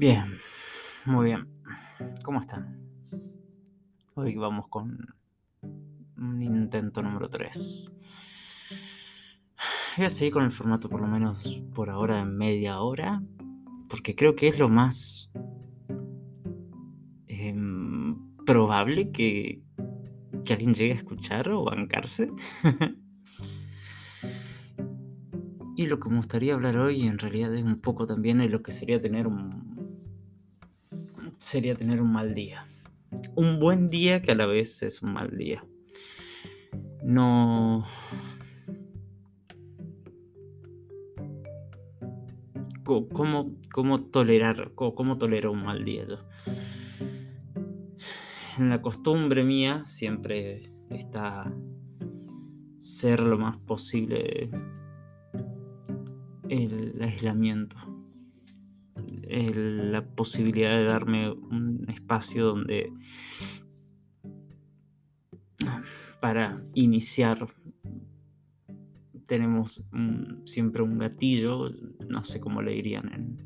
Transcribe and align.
Bien, 0.00 0.38
muy 1.04 1.26
bien. 1.26 1.46
¿Cómo 2.22 2.40
están? 2.40 2.74
Hoy 4.14 4.34
vamos 4.34 4.66
con 4.68 5.14
un 6.16 6.40
intento 6.40 7.02
número 7.02 7.28
3. 7.28 7.92
Voy 9.98 10.06
a 10.06 10.08
seguir 10.08 10.32
con 10.32 10.46
el 10.46 10.52
formato 10.52 10.88
por 10.88 11.02
lo 11.02 11.06
menos 11.06 11.60
por 11.74 11.90
ahora 11.90 12.16
de 12.16 12.24
media 12.24 12.80
hora, 12.80 13.22
porque 13.90 14.16
creo 14.16 14.34
que 14.34 14.48
es 14.48 14.58
lo 14.58 14.70
más 14.70 15.30
em, 17.26 18.34
probable 18.46 19.10
que, 19.10 19.62
que 20.46 20.52
alguien 20.54 20.72
llegue 20.72 20.92
a 20.92 20.96
escuchar 20.96 21.50
o 21.50 21.64
bancarse. 21.64 22.30
y 25.76 25.86
lo 25.86 26.00
que 26.00 26.08
me 26.08 26.16
gustaría 26.16 26.54
hablar 26.54 26.78
hoy 26.78 27.06
en 27.06 27.18
realidad 27.18 27.54
es 27.54 27.64
un 27.64 27.82
poco 27.82 28.06
también 28.06 28.38
de 28.38 28.48
lo 28.48 28.62
que 28.62 28.72
sería 28.72 29.02
tener 29.02 29.26
un 29.26 29.69
sería 31.50 31.74
tener 31.74 32.00
un 32.00 32.12
mal 32.12 32.32
día. 32.32 32.64
Un 33.34 33.58
buen 33.58 33.90
día 33.90 34.22
que 34.22 34.30
a 34.30 34.34
la 34.36 34.46
vez 34.46 34.84
es 34.84 35.02
un 35.02 35.14
mal 35.14 35.36
día. 35.36 35.64
No... 37.02 37.84
¿Cómo, 42.84 43.52
cómo 43.72 44.00
tolerar, 44.00 44.72
cómo, 44.74 45.18
tolero 45.18 45.52
un 45.52 45.62
mal 45.62 45.84
día 45.84 46.04
yo? 46.04 46.18
En 48.58 48.68
la 48.68 48.80
costumbre 48.80 49.44
mía 49.44 49.84
siempre 49.84 50.72
está 50.90 51.52
ser 52.76 53.20
lo 53.20 53.38
más 53.38 53.56
posible 53.58 54.50
el 56.48 57.00
aislamiento 57.00 57.76
la 59.30 60.04
posibilidad 60.04 60.76
de 60.76 60.84
darme 60.84 61.30
un 61.30 61.86
espacio 61.88 62.46
donde 62.46 62.92
para 66.20 66.62
iniciar 66.74 67.46
tenemos 69.26 69.84
siempre 70.44 70.82
un 70.82 70.98
gatillo, 70.98 71.70
no 72.08 72.24
sé 72.24 72.40
cómo 72.40 72.62
le 72.62 72.72
dirían 72.72 73.12
en, 73.12 73.36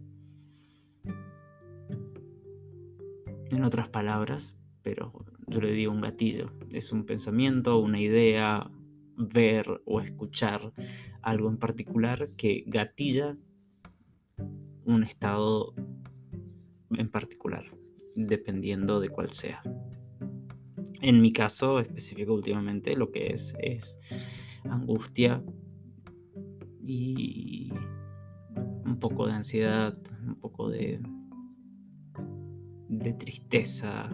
en 3.50 3.64
otras 3.64 3.90
palabras, 3.90 4.56
pero 4.82 5.12
yo 5.46 5.60
le 5.60 5.72
digo 5.72 5.92
un 5.92 6.00
gatillo. 6.00 6.50
Es 6.72 6.90
un 6.90 7.05
pensamiento, 7.05 7.78
una 7.78 8.00
idea, 8.00 8.70
ver 9.16 9.82
o 9.84 10.00
escuchar 10.00 10.72
algo 11.20 11.48
en 11.50 11.58
particular 11.58 12.28
que 12.36 12.64
gatilla 12.66 13.36
un 14.86 15.04
estado 15.04 15.74
en 16.90 17.10
particular, 17.10 17.64
dependiendo 18.14 19.00
de 19.00 19.08
cuál 19.08 19.30
sea. 19.30 19.62
En 21.00 21.20
mi 21.20 21.32
caso 21.32 21.80
específico 21.80 22.34
últimamente 22.34 22.96
lo 22.96 23.10
que 23.10 23.28
es 23.28 23.55
es 23.60 23.98
angustia 24.64 25.42
y 26.82 27.72
un 28.84 28.98
poco 28.98 29.27
de 29.27 29.32
ansiedad, 29.32 29.96
un 30.27 30.36
poco 30.36 30.68
de, 30.68 31.00
de 32.88 33.12
tristeza, 33.14 34.10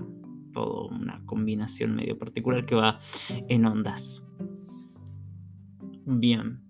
todo 0.53 0.89
una 0.89 1.25
combinación 1.27 1.95
medio 1.95 2.19
particular 2.19 2.65
que 2.65 2.75
va 2.75 2.99
en 3.49 3.67
ondas. 3.67 4.25
Bien. 6.07 6.61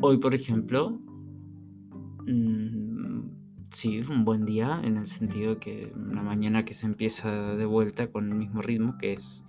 Hoy, 0.00 0.18
por 0.18 0.34
ejemplo, 0.34 1.00
Mm, 2.28 3.30
sí, 3.70 4.00
un 4.00 4.26
buen 4.26 4.44
día 4.44 4.82
en 4.84 4.98
el 4.98 5.06
sentido 5.06 5.58
que 5.58 5.90
una 5.96 6.22
mañana 6.22 6.66
que 6.66 6.74
se 6.74 6.84
empieza 6.84 7.30
de 7.56 7.64
vuelta 7.64 8.08
con 8.08 8.28
el 8.28 8.34
mismo 8.34 8.60
ritmo, 8.60 8.98
que 8.98 9.14
es 9.14 9.46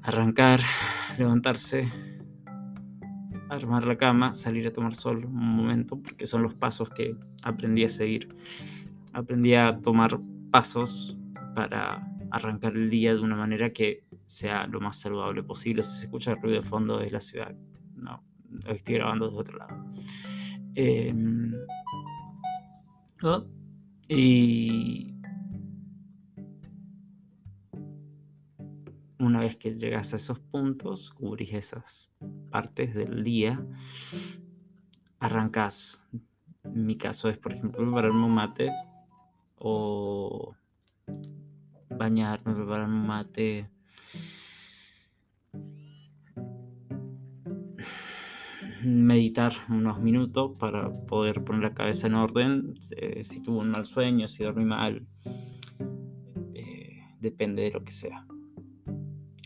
arrancar, 0.00 0.60
levantarse, 1.18 1.86
armar 3.50 3.84
la 3.84 3.98
cama, 3.98 4.34
salir 4.34 4.66
a 4.66 4.72
tomar 4.72 4.94
sol 4.94 5.26
un 5.26 5.56
momento, 5.56 6.00
porque 6.02 6.26
son 6.26 6.42
los 6.42 6.54
pasos 6.54 6.88
que 6.88 7.14
aprendí 7.42 7.84
a 7.84 7.90
seguir. 7.90 8.26
Aprendí 9.12 9.52
a 9.52 9.78
tomar 9.82 10.18
pasos 10.50 11.18
para 11.54 12.10
arrancar 12.30 12.74
el 12.74 12.88
día 12.88 13.12
de 13.12 13.20
una 13.20 13.36
manera 13.36 13.70
que 13.70 14.02
sea 14.24 14.66
lo 14.66 14.80
más 14.80 14.98
saludable 14.98 15.42
posible. 15.42 15.82
Si 15.82 15.94
se 15.94 16.04
escucha 16.06 16.32
el 16.32 16.40
ruido 16.40 16.62
de 16.62 16.66
fondo 16.66 16.98
de 16.98 17.10
la 17.10 17.20
ciudad, 17.20 17.54
no, 17.96 18.24
estoy 18.66 18.94
grabando 18.94 19.26
desde 19.26 19.38
otro 19.38 19.58
lado. 19.58 19.84
Em, 20.76 21.52
y 24.08 25.14
una 29.18 29.40
vez 29.40 29.56
que 29.56 29.74
llegas 29.74 30.12
a 30.12 30.16
esos 30.16 30.40
puntos, 30.40 31.10
cubrís 31.10 31.52
esas 31.52 32.10
partes 32.50 32.94
del 32.94 33.22
día, 33.22 33.64
arrancas. 35.20 36.08
Mi 36.64 36.96
caso 36.96 37.28
es, 37.28 37.38
por 37.38 37.52
ejemplo, 37.52 37.82
prepararme 37.82 38.24
un 38.24 38.34
mate 38.34 38.70
o 39.56 40.54
bañarme, 41.90 42.54
prepararme 42.54 42.94
un 42.94 43.06
mate 43.06 43.70
meditar 48.84 49.52
unos 49.68 50.00
minutos 50.00 50.52
para 50.58 50.90
poder 50.90 51.44
poner 51.44 51.62
la 51.62 51.74
cabeza 51.74 52.06
en 52.06 52.14
orden. 52.14 52.74
Eh, 52.96 53.22
si 53.22 53.42
tuvo 53.42 53.60
un 53.60 53.70
mal 53.70 53.86
sueño, 53.86 54.28
si 54.28 54.44
dormí 54.44 54.64
mal, 54.64 55.06
eh, 56.54 57.00
depende 57.20 57.62
de 57.62 57.70
lo 57.72 57.84
que 57.84 57.92
sea. 57.92 58.26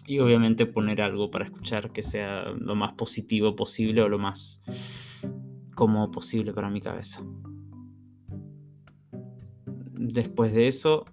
Y 0.06 0.21
obviamente 0.21 0.66
poner 0.66 1.03
algo 1.03 1.31
para 1.31 1.44
escuchar 1.44 1.93
que 1.93 2.03
sea 2.03 2.44
lo 2.50 2.75
más 2.75 2.94
positivo 2.94 3.54
posible 3.54 4.03
o 4.03 4.09
lo 4.09 4.19
más 4.19 4.62
cómodo 5.75 6.10
posible 6.10 6.53
para 6.53 6.70
mi 6.70 6.81
cabeza. 6.81 7.22
Después 9.93 10.53
de 10.55 10.66
eso, 10.66 11.05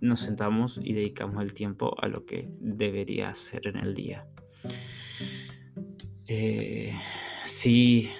nos 0.00 0.20
sentamos 0.20 0.80
y 0.82 0.94
dedicamos 0.94 1.42
el 1.42 1.54
tiempo 1.54 1.94
a 2.00 2.08
lo 2.08 2.24
que 2.24 2.48
debería 2.58 3.28
hacer 3.28 3.66
en 3.68 3.76
el 3.76 3.94
día. 3.94 4.26
Eh, 6.26 6.94
sí, 7.42 8.10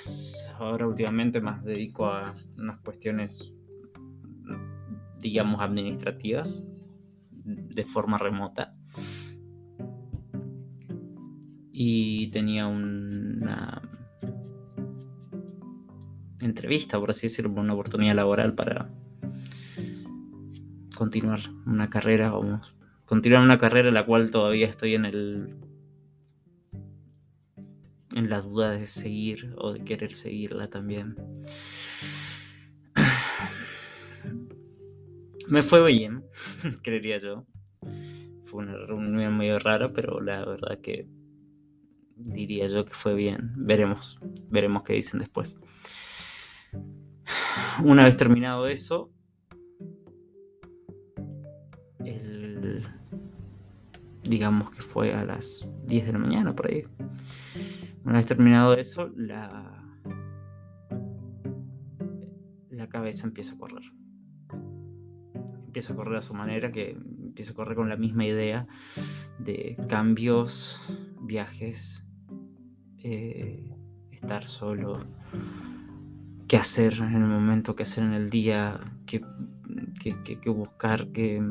ahora 0.59 0.87
últimamente 0.87 1.41
más 1.41 1.65
dedico 1.65 2.07
a 2.07 2.21
unas 2.59 2.81
cuestiones, 2.81 3.53
digamos, 5.21 5.61
administrativas 5.61 6.65
de 7.45 7.85
forma 7.85 8.19
remota. 8.19 8.75
Y 11.73 12.29
tenía 12.29 12.67
una 12.67 13.83
entrevista, 16.41 16.99
por 16.99 17.11
así 17.11 17.29
decirlo, 17.29 17.53
una 17.53 17.75
oportunidad 17.75 18.15
laboral 18.15 18.55
para 18.55 18.91
continuar 20.97 21.41
una 21.67 21.89
carrera, 21.89 22.31
vamos, 22.31 22.77
continuar 23.07 23.43
una 23.43 23.59
carrera 23.59 23.89
en 23.89 23.95
la 23.95 24.07
cual 24.07 24.31
todavía 24.31 24.67
estoy 24.67 24.95
en 24.95 25.05
el 25.05 25.57
en 28.15 28.31
la 28.31 28.41
duda 28.41 28.71
de 28.71 28.87
seguir 28.87 29.55
o 29.59 29.73
de 29.73 29.85
querer 29.85 30.13
seguirla 30.13 30.69
también. 30.69 31.17
Me 35.49 35.63
fue 35.63 35.85
bien, 35.87 36.25
creería 36.83 37.19
yo. 37.19 37.47
Fue 38.45 38.63
una 38.63 38.77
reunión 38.77 39.37
medio 39.37 39.59
rara, 39.59 39.93
pero 39.93 40.21
la 40.21 40.45
verdad 40.45 40.79
que 40.81 41.09
diría 42.17 42.67
yo 42.67 42.85
que 42.85 42.95
fue 42.95 43.15
bien. 43.15 43.53
Veremos, 43.57 44.21
veremos 44.51 44.83
qué 44.83 44.95
dicen 44.95 45.21
después. 45.21 45.61
Una 47.85 48.05
vez 48.05 48.17
terminado 48.17 48.67
eso, 48.67 49.13
digamos 54.33 54.71
que 54.71 54.83
fue 54.83 55.13
a 55.13 55.25
las 55.25 55.67
10 55.87 56.07
de 56.07 56.13
la 56.13 56.19
mañana 56.19 56.55
por 56.55 56.69
ahí. 56.69 56.85
Una 58.05 58.15
vez 58.15 58.27
terminado 58.27 58.75
eso, 58.75 59.11
la, 59.17 59.83
la 62.71 62.89
cabeza 62.89 63.27
empieza 63.27 63.55
a 63.55 63.59
correr. 63.59 63.83
Empieza 65.67 65.93
a 65.93 65.97
correr 65.97 66.17
a 66.17 66.23
su 66.23 66.35
manera, 66.35 66.73
que 66.73 66.91
empieza 66.91 67.53
a 67.53 67.55
correr 67.55 67.77
con 67.77 67.89
la 67.89 67.97
misma 67.97 68.27
idea 68.27 68.67
de 69.39 69.77
cambios, 69.89 71.03
viajes, 71.23 72.05
eh, 72.99 73.71
estar 74.11 74.47
solo, 74.47 74.99
qué 76.49 76.57
hacer 76.57 76.95
en 76.95 77.15
el 77.15 77.27
momento, 77.27 77.75
qué 77.75 77.85
hacer 77.85 78.05
en 78.05 78.13
el 78.13 78.31
día, 78.31 78.79
qué, 79.07 79.23
qué, 80.41 80.51
buscar, 80.51 81.09
qué, 81.13 81.43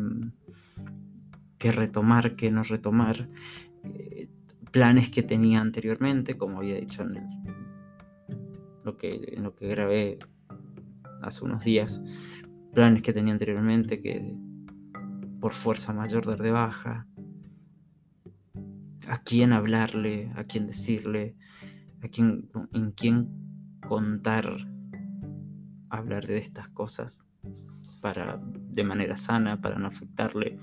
qué 1.58 1.72
retomar, 1.72 2.36
qué 2.36 2.52
no 2.52 2.64
retomar. 2.64 3.30
Planes 4.72 5.10
que 5.10 5.24
tenía 5.24 5.62
anteriormente, 5.62 6.38
como 6.38 6.60
había 6.60 6.76
dicho 6.76 7.04
en, 7.04 7.20
lo, 8.84 8.98
que, 8.98 9.34
en 9.36 9.44
lo 9.44 9.56
que 9.56 9.68
grabé 9.68 10.20
hace 11.22 11.46
unos 11.46 11.64
días, 11.64 12.02
planes 12.74 13.02
que 13.02 13.14
tenía 13.14 13.34
anteriormente 13.34 14.02
que 14.02 14.36
por 15.40 15.52
fuerza 15.52 15.94
mayor 15.94 16.26
dar 16.26 16.42
de 16.42 16.52
baja, 16.52 17.08
a 19.08 19.18
quién 19.24 19.52
hablarle, 19.52 20.32
a 20.36 20.44
quién 20.46 20.68
decirle, 20.68 21.36
a 22.02 22.08
quién, 22.08 22.50
en 22.74 22.92
quién 22.92 23.30
contar, 23.86 24.46
hablar 25.90 26.26
de 26.26 26.38
estas 26.38 26.70
cosas 26.70 27.20
para 28.02 28.40
de 28.42 28.84
manera 28.84 29.18
sana, 29.18 29.60
para 29.60 29.78
no 29.78 29.88
afectarle, 29.88 30.58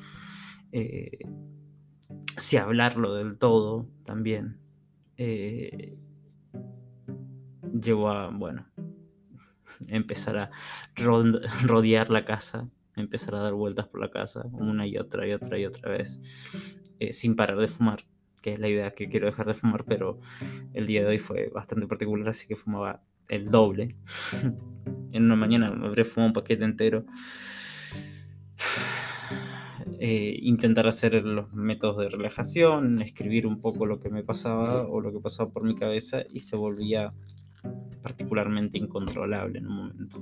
eh, 0.73 1.19
si 2.39 2.57
hablarlo 2.57 3.15
del 3.15 3.39
todo 3.39 3.89
también. 4.05 4.59
Eh, 5.17 5.99
llevó 7.81 8.11
a, 8.11 8.31
bueno, 8.31 8.67
empezar 9.89 10.39
a 10.39 10.51
rodear 11.67 12.11
la 12.11 12.25
casa, 12.25 12.69
empezar 12.97 13.35
a 13.35 13.43
dar 13.43 13.55
vueltas 13.55 13.89
por 13.89 14.01
la 14.01 14.11
casa 14.11 14.47
una 14.53 14.87
y 14.87 14.97
otra 14.97 15.27
y 15.27 15.33
otra 15.33 15.59
y 15.59 15.67
otra 15.67 15.91
vez, 15.91 16.21
eh, 17.01 17.13
sin 17.13 17.37
parar 17.37 17.59
de 17.59 17.69
fumar 17.69 18.01
que 18.43 18.53
es 18.53 18.59
la 18.59 18.69
idea 18.69 18.95
que 18.95 19.09
quiero 19.09 19.27
dejar 19.27 19.47
de 19.47 19.55
fumar, 19.55 19.85
pero 19.85 20.21
el 20.73 20.87
día 20.87 21.03
de 21.03 21.09
hoy 21.09 21.19
fue 21.19 21.49
bastante 21.49 21.87
particular, 21.87 22.29
así 22.29 22.47
que 22.47 22.57
fumaba 22.57 23.03
el 23.29 23.47
doble. 23.51 23.97
en 25.13 25.25
una 25.25 25.37
mañana 25.37 25.71
me 25.71 25.87
habré 25.87 26.05
fumado 26.05 26.29
un 26.29 26.33
paquete 26.35 26.65
entero. 26.65 27.05
Eh, 30.01 30.39
intentar 30.43 30.87
hacer 30.87 31.25
los 31.25 31.53
métodos 31.53 31.97
de 31.99 32.09
relajación, 32.09 33.03
escribir 33.03 33.49
un 33.49 33.61
poco 33.61 33.85
lo 33.85 33.99
que 33.99 34.11
me 34.11 34.23
pasaba 34.23 34.87
o 34.87 35.01
lo 35.01 35.13
que 35.13 35.19
pasaba 35.19 35.51
por 35.51 35.65
mi 35.65 35.75
cabeza 35.75 36.23
y 36.31 36.39
se 36.39 36.57
volvía 36.57 37.13
particularmente 38.01 38.79
incontrolable 38.79 39.59
en 39.59 39.67
un 39.67 39.77
momento. 39.77 40.19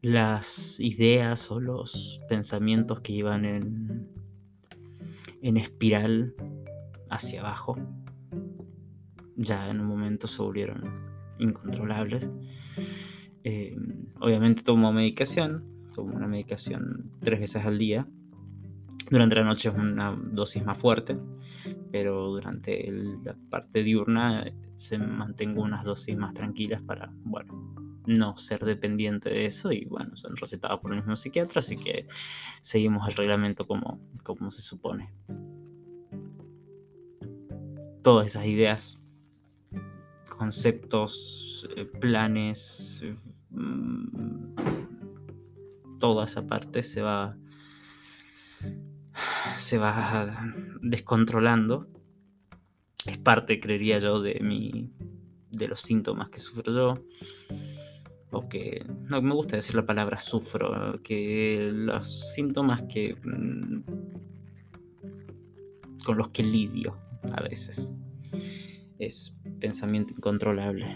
las 0.00 0.80
ideas 0.80 1.50
o 1.50 1.60
los 1.60 2.22
pensamientos 2.28 3.00
que 3.00 3.12
iban 3.12 3.44
en, 3.44 4.08
en 5.42 5.56
espiral 5.56 6.34
hacia 7.10 7.40
abajo 7.40 7.76
ya 9.36 9.68
en 9.68 9.80
un 9.80 9.86
momento 9.86 10.26
se 10.26 10.40
volvieron 10.40 11.07
incontrolables. 11.38 12.30
Eh, 13.44 13.76
obviamente 14.20 14.62
tomo 14.62 14.92
medicación, 14.92 15.64
tomo 15.94 16.14
una 16.16 16.26
medicación 16.26 17.10
tres 17.20 17.40
veces 17.40 17.64
al 17.64 17.78
día. 17.78 18.06
Durante 19.10 19.36
la 19.36 19.44
noche 19.44 19.70
es 19.70 19.74
una 19.74 20.12
dosis 20.32 20.64
más 20.64 20.78
fuerte, 20.78 21.18
pero 21.90 22.28
durante 22.28 22.90
la 23.24 23.34
parte 23.50 23.82
diurna 23.82 24.44
se 24.74 24.98
mantengo 24.98 25.62
unas 25.62 25.84
dosis 25.84 26.16
más 26.16 26.34
tranquilas 26.34 26.82
para, 26.82 27.10
bueno, 27.24 27.74
no 28.08 28.36
ser 28.36 28.64
dependiente 28.64 29.28
de 29.28 29.46
eso 29.46 29.70
y 29.70 29.84
bueno, 29.84 30.16
son 30.16 30.34
recetados 30.36 30.80
por 30.80 30.92
el 30.92 30.98
mismo 30.98 31.14
psiquiatra, 31.14 31.60
así 31.60 31.76
que 31.76 32.06
seguimos 32.60 33.06
el 33.08 33.14
reglamento 33.14 33.66
como, 33.66 34.00
como 34.22 34.50
se 34.50 34.62
supone. 34.62 35.12
Todas 38.02 38.26
esas 38.26 38.46
ideas, 38.46 39.02
conceptos, 40.38 41.68
eh, 41.76 41.84
planes, 41.84 43.02
mm, 43.50 44.54
toda 45.98 46.24
esa 46.24 46.46
parte 46.46 46.82
se 46.82 47.02
va 47.02 47.36
se 49.56 49.78
va 49.78 50.52
descontrolando. 50.80 51.88
Es 53.04 53.18
parte, 53.18 53.58
creería 53.58 53.98
yo, 53.98 54.20
de 54.22 54.38
mi 54.40 54.92
de 55.50 55.66
los 55.66 55.80
síntomas 55.80 56.28
que 56.28 56.38
sufro 56.38 56.72
yo 56.72 56.94
o 58.30 58.48
que 58.48 58.84
no 59.10 59.22
me 59.22 59.34
gusta 59.34 59.56
decir 59.56 59.74
la 59.74 59.86
palabra 59.86 60.18
sufro, 60.20 61.00
que 61.02 61.70
los 61.72 62.34
síntomas 62.34 62.82
que 62.82 63.16
mm, 63.24 63.82
con 66.04 66.18
los 66.18 66.28
que 66.28 66.42
lidio 66.42 66.96
a 67.32 67.42
veces 67.42 67.92
es 68.98 69.36
pensamiento 69.60 70.14
incontrolable. 70.14 70.86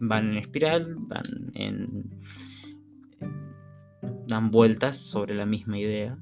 Van 0.00 0.30
en 0.30 0.36
espiral, 0.38 0.96
van 0.96 1.52
en 1.54 2.10
dan 4.26 4.50
vueltas 4.50 4.96
sobre 4.96 5.34
la 5.34 5.44
misma 5.44 5.78
idea 5.78 6.16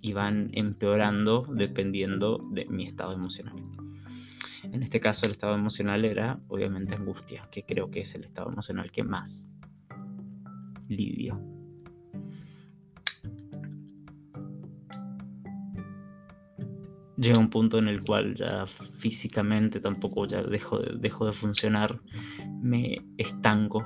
y 0.00 0.12
van 0.12 0.50
empeorando 0.52 1.46
dependiendo 1.50 2.46
de 2.52 2.66
mi 2.66 2.84
estado 2.84 3.12
emocional. 3.12 3.56
En 4.62 4.82
este 4.82 5.00
caso 5.00 5.26
el 5.26 5.32
estado 5.32 5.54
emocional 5.54 6.04
era 6.04 6.40
obviamente 6.48 6.94
angustia, 6.94 7.48
que 7.50 7.62
creo 7.62 7.90
que 7.90 8.00
es 8.00 8.14
el 8.14 8.24
estado 8.24 8.50
emocional 8.50 8.90
que 8.90 9.02
más 9.02 9.50
lidio. 10.88 11.53
Llega 17.16 17.38
un 17.38 17.50
punto 17.50 17.78
en 17.78 17.88
el 17.88 18.02
cual 18.02 18.34
ya 18.34 18.66
físicamente 18.66 19.80
tampoco 19.80 20.26
ya 20.26 20.42
dejo 20.42 20.78
de, 20.78 20.96
dejo 20.98 21.26
de 21.26 21.32
funcionar, 21.32 22.00
me 22.60 22.96
estanco. 23.18 23.84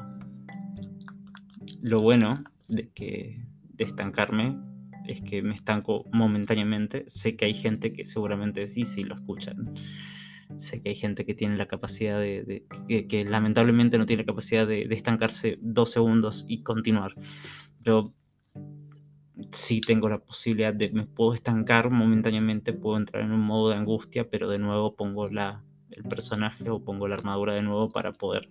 Lo 1.82 2.00
bueno 2.00 2.42
de 2.68 2.90
que 2.90 3.44
de 3.74 3.84
estancarme 3.84 4.58
es 5.06 5.22
que 5.22 5.42
me 5.42 5.54
estanco 5.54 6.04
momentáneamente. 6.12 7.04
Sé 7.06 7.36
que 7.36 7.46
hay 7.46 7.54
gente 7.54 7.92
que 7.92 8.04
seguramente 8.04 8.66
sí, 8.66 8.84
sí 8.84 9.04
lo 9.04 9.14
escuchan 9.14 9.74
Sé 10.56 10.80
que 10.80 10.88
hay 10.88 10.94
gente 10.94 11.26
que 11.26 11.34
tiene 11.34 11.56
la 11.56 11.66
capacidad 11.66 12.18
de, 12.18 12.64
que, 13.08 13.24
lamentablemente 13.24 13.98
no 13.98 14.06
tiene 14.06 14.22
la 14.22 14.26
capacidad 14.26 14.66
de, 14.66 14.82
estancarse 14.90 15.58
dos 15.60 15.90
segundos 15.90 16.46
y 16.48 16.62
continuar. 16.62 17.14
Yo 17.80 18.04
sí 19.50 19.80
tengo 19.80 20.08
la 20.08 20.18
posibilidad 20.18 20.74
de, 20.74 20.90
me 20.90 21.06
puedo 21.06 21.34
estancar 21.34 21.90
momentáneamente, 21.90 22.72
puedo 22.72 22.96
entrar 22.96 23.22
en 23.22 23.32
un 23.32 23.40
modo 23.40 23.70
de 23.70 23.76
angustia, 23.76 24.28
pero 24.28 24.48
de 24.48 24.58
nuevo 24.58 24.94
pongo 24.94 25.26
la, 25.28 25.64
el 25.90 26.04
personaje 26.04 26.68
o 26.70 26.82
pongo 26.82 27.08
la 27.08 27.16
armadura 27.16 27.54
de 27.54 27.62
nuevo 27.62 27.88
para 27.88 28.12
poder 28.12 28.50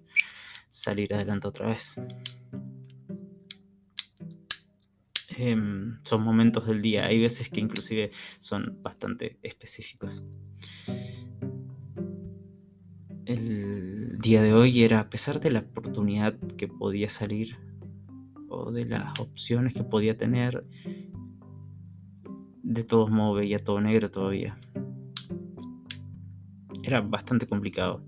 salir 0.69 1.13
adelante 1.13 1.47
otra 1.47 1.67
vez. 1.67 1.95
Em, 5.37 5.99
son 6.03 6.23
momentos 6.23 6.65
del 6.65 6.81
día, 6.81 7.05
hay 7.05 7.21
veces 7.21 7.49
que 7.49 7.59
inclusive 7.59 8.09
son 8.39 8.81
bastante 8.81 9.37
específicos 9.43 10.23
el 13.27 14.17
día 14.19 14.41
de 14.41 14.53
hoy 14.53 14.83
era, 14.83 14.99
a 14.99 15.09
pesar 15.09 15.39
de 15.41 15.51
la 15.51 15.59
oportunidad 15.59 16.37
que 16.57 16.67
podía 16.67 17.09
salir 17.09 17.57
de 18.65 18.85
las 18.85 19.19
opciones 19.19 19.73
que 19.73 19.83
podía 19.83 20.17
tener, 20.17 20.65
de 22.63 22.83
todos 22.83 23.09
modos 23.09 23.39
veía 23.39 23.63
todo 23.63 23.79
negro 23.79 24.11
todavía. 24.11 24.57
Era 26.83 27.01
bastante 27.01 27.47
complicado. 27.47 28.03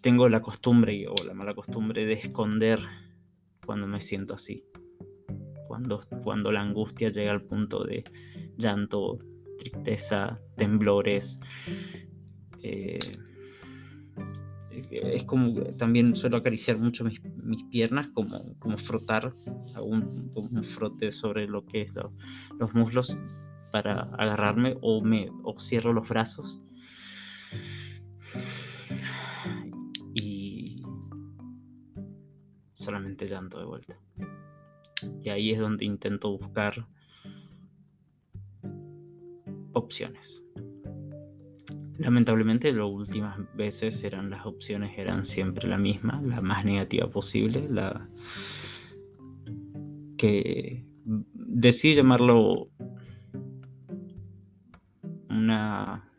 Tengo 0.00 0.28
la 0.28 0.40
costumbre 0.40 1.06
o 1.08 1.24
la 1.24 1.34
mala 1.34 1.54
costumbre 1.54 2.06
de 2.06 2.12
esconder 2.12 2.78
cuando 3.64 3.86
me 3.86 4.00
siento 4.00 4.34
así. 4.34 4.64
Cuando, 5.66 6.00
cuando 6.22 6.52
la 6.52 6.60
angustia 6.60 7.08
llega 7.08 7.32
al 7.32 7.42
punto 7.42 7.82
de 7.84 8.04
llanto 8.56 9.18
tristeza, 9.58 10.40
temblores. 10.56 11.40
Eh, 12.62 12.98
es 14.76 15.24
como 15.24 15.54
también 15.76 16.14
suelo 16.14 16.36
acariciar 16.36 16.78
mucho 16.78 17.04
mis, 17.04 17.20
piernas, 17.70 18.08
como, 18.08 18.78
frotar, 18.78 19.34
un, 19.80 20.32
un, 20.34 20.62
frote 20.62 21.12
sobre 21.12 21.46
lo 21.46 21.64
que 21.64 21.82
es 21.82 21.94
los 22.58 22.74
muslos 22.74 23.18
para 23.70 24.02
agarrarme 24.14 24.76
o, 24.80 25.02
me, 25.02 25.30
o 25.42 25.58
cierro 25.58 25.92
los 25.92 26.08
brazos. 26.08 26.60
Y 30.14 30.82
solamente 32.72 33.26
llanto 33.26 33.58
de 33.58 33.64
vuelta. 33.66 34.00
Y 35.22 35.28
ahí 35.28 35.52
es 35.52 35.60
donde 35.60 35.84
intento 35.84 36.30
buscar 36.30 36.86
opciones. 39.72 40.44
Lamentablemente 41.98 42.72
las 42.72 42.86
últimas 42.86 43.38
veces 43.54 44.04
eran 44.04 44.30
las 44.30 44.44
opciones 44.44 44.98
eran 44.98 45.24
siempre 45.24 45.66
la 45.68 45.78
misma, 45.78 46.20
la 46.22 46.40
más 46.40 46.64
negativa 46.64 47.08
posible, 47.08 47.66
la 47.68 48.08
que 50.18 50.84
decidí 51.04 51.94
llamarlo 51.94 52.68
una 55.30 56.10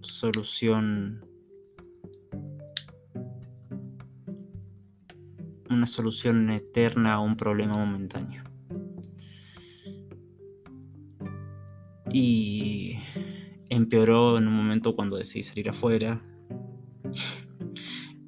solución 0.00 1.24
una 5.70 5.86
solución 5.86 6.50
eterna 6.50 7.14
a 7.14 7.20
un 7.20 7.36
problema 7.36 7.74
momentáneo. 7.76 8.42
Y 12.12 12.96
empeoró 13.74 14.38
en 14.38 14.48
un 14.48 14.54
momento 14.54 14.94
cuando 14.94 15.16
decidí 15.16 15.42
salir 15.42 15.68
afuera. 15.70 16.22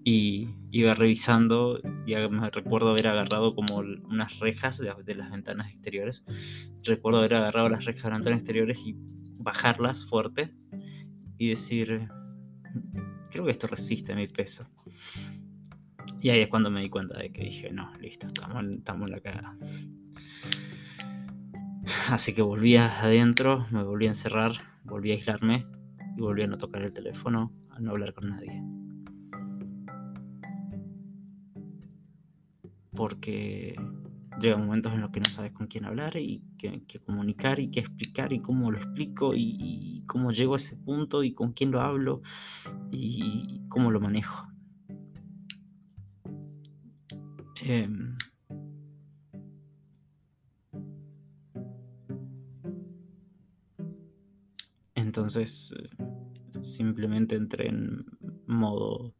y 0.04 0.48
iba 0.70 0.94
revisando, 0.94 1.80
y 2.06 2.14
me 2.14 2.50
recuerdo 2.50 2.90
haber 2.90 3.08
agarrado 3.08 3.56
como 3.56 3.78
unas 3.78 4.38
rejas 4.38 4.78
de, 4.78 5.14
las 5.16 5.30
ventanas 5.32 5.68
exteriores. 5.72 6.24
Recuerdo 6.84 7.18
haber 7.18 7.34
agarrado 7.34 7.68
las 7.68 7.84
rejas 7.86 8.04
de 8.04 8.10
las 8.10 8.18
ventanas 8.18 8.38
exteriores 8.40 8.78
y 8.86 8.94
bajarlas 9.38 10.04
fuerte 10.04 10.48
y 11.38 11.48
decir, 11.48 12.08
creo 13.32 13.46
que 13.46 13.50
esto 13.50 13.66
resiste 13.66 14.14
mi 14.14 14.28
peso. 14.28 14.70
Y 16.20 16.30
ahí 16.30 16.40
es 16.40 16.48
cuando 16.48 16.70
me 16.70 16.82
di 16.82 16.88
cuenta 16.88 17.18
de 17.18 17.32
que 17.32 17.42
dije, 17.42 17.72
no, 17.72 17.92
listo, 18.00 18.28
estamos, 18.28 18.64
estamos 18.76 19.08
en 19.08 19.12
la 19.12 19.20
cara. 19.20 19.54
Así 22.10 22.34
que 22.34 22.42
volví 22.42 22.76
adentro, 22.76 23.66
me 23.72 23.82
volví 23.82 24.06
a 24.06 24.10
encerrar, 24.10 24.52
volví 24.86 25.10
a 25.10 25.14
aislarme 25.14 25.66
y 26.16 26.20
volví 26.20 26.42
a 26.42 26.46
no 26.46 26.56
tocar 26.56 26.82
el 26.82 26.92
teléfono, 26.92 27.52
a 27.70 27.80
no 27.80 27.90
hablar 27.90 28.14
con 28.14 28.30
nadie. 28.30 28.62
Porque 32.94 33.76
llegan 34.40 34.60
momentos 34.60 34.92
en 34.92 35.00
los 35.00 35.10
que 35.10 35.20
no 35.20 35.26
sabes 35.26 35.52
con 35.52 35.66
quién 35.66 35.84
hablar 35.84 36.16
y 36.16 36.42
qué, 36.58 36.82
comunicar 37.04 37.58
y 37.58 37.70
qué 37.70 37.80
explicar 37.80 38.32
y 38.32 38.40
cómo 38.40 38.70
lo 38.70 38.78
explico 38.78 39.32
y, 39.34 40.04
cómo 40.06 40.30
llego 40.30 40.54
a 40.54 40.56
ese 40.56 40.76
punto 40.76 41.24
y 41.24 41.34
con 41.34 41.52
quién 41.52 41.70
lo 41.70 41.80
hablo 41.80 42.22
y 42.90 43.62
cómo 43.68 43.90
lo 43.90 44.00
manejo. 44.00 44.48
Em, 47.62 48.16
entonces 55.16 55.75
simplemente 56.61 57.37
entré 57.37 57.68
en 57.68 58.04
modo 58.46 59.14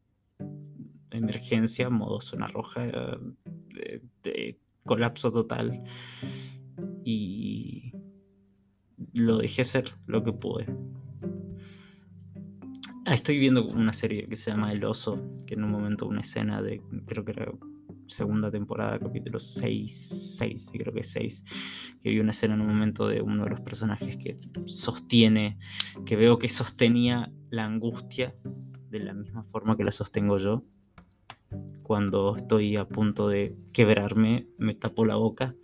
emergencia, 1.11 1.89
modo 1.89 2.21
zona 2.21 2.49
roja, 2.49 2.87
de 4.23 4.61
colapso 4.85 5.33
total. 5.33 5.83
Y 7.03 7.93
lo 9.15 9.39
dejé 9.39 9.65
ser 9.65 9.95
lo 10.07 10.23
que 10.23 10.35
pude. 10.35 10.67
Ah, 13.07 13.15
estoy 13.15 13.39
viendo 13.39 13.67
una 13.67 13.95
serie 13.95 14.27
que 14.29 14.37
se 14.37 14.51
llama 14.51 14.73
El 14.73 14.85
Oso, 14.85 15.33
que 15.47 15.55
en 15.55 15.65
un 15.65 15.71
momento 15.71 16.07
una 16.07 16.21
escena 16.21 16.61
de, 16.61 16.83
creo 17.07 17.25
que 17.25 17.33
era 17.33 17.53
segunda 18.07 18.51
temporada, 18.51 18.99
capítulo 18.99 19.39
6, 19.39 20.37
6, 20.39 20.71
creo 20.73 20.93
que 20.93 21.03
6, 21.03 21.45
que 22.01 22.11
vi 22.11 22.21
una 22.21 22.31
escena 22.31 22.55
en 22.55 22.61
un 22.61 22.69
momento 22.69 23.09
de 23.09 23.21
uno 23.21 23.45
de 23.45 23.51
los 23.51 23.61
personajes 23.61 24.17
que 24.17 24.37
sostiene, 24.65 25.59
que 26.05 26.17
veo 26.17 26.39
que 26.39 26.49
sostenía 26.49 27.33
la 27.51 27.65
angustia 27.65 28.35
de 28.91 29.01
la 29.01 29.15
misma 29.15 29.43
forma 29.45 29.77
que 29.77 29.85
la 29.85 29.93
sostengo 29.93 30.39
yo 30.39 30.65
cuando 31.87 32.35
estoy 32.35 32.77
a 32.77 32.89
punto 32.89 33.29
de 33.29 33.57
quebrarme, 33.73 34.49
me 34.59 34.75
tapo 34.75 35.05
la 35.05 35.15
boca 35.15 35.55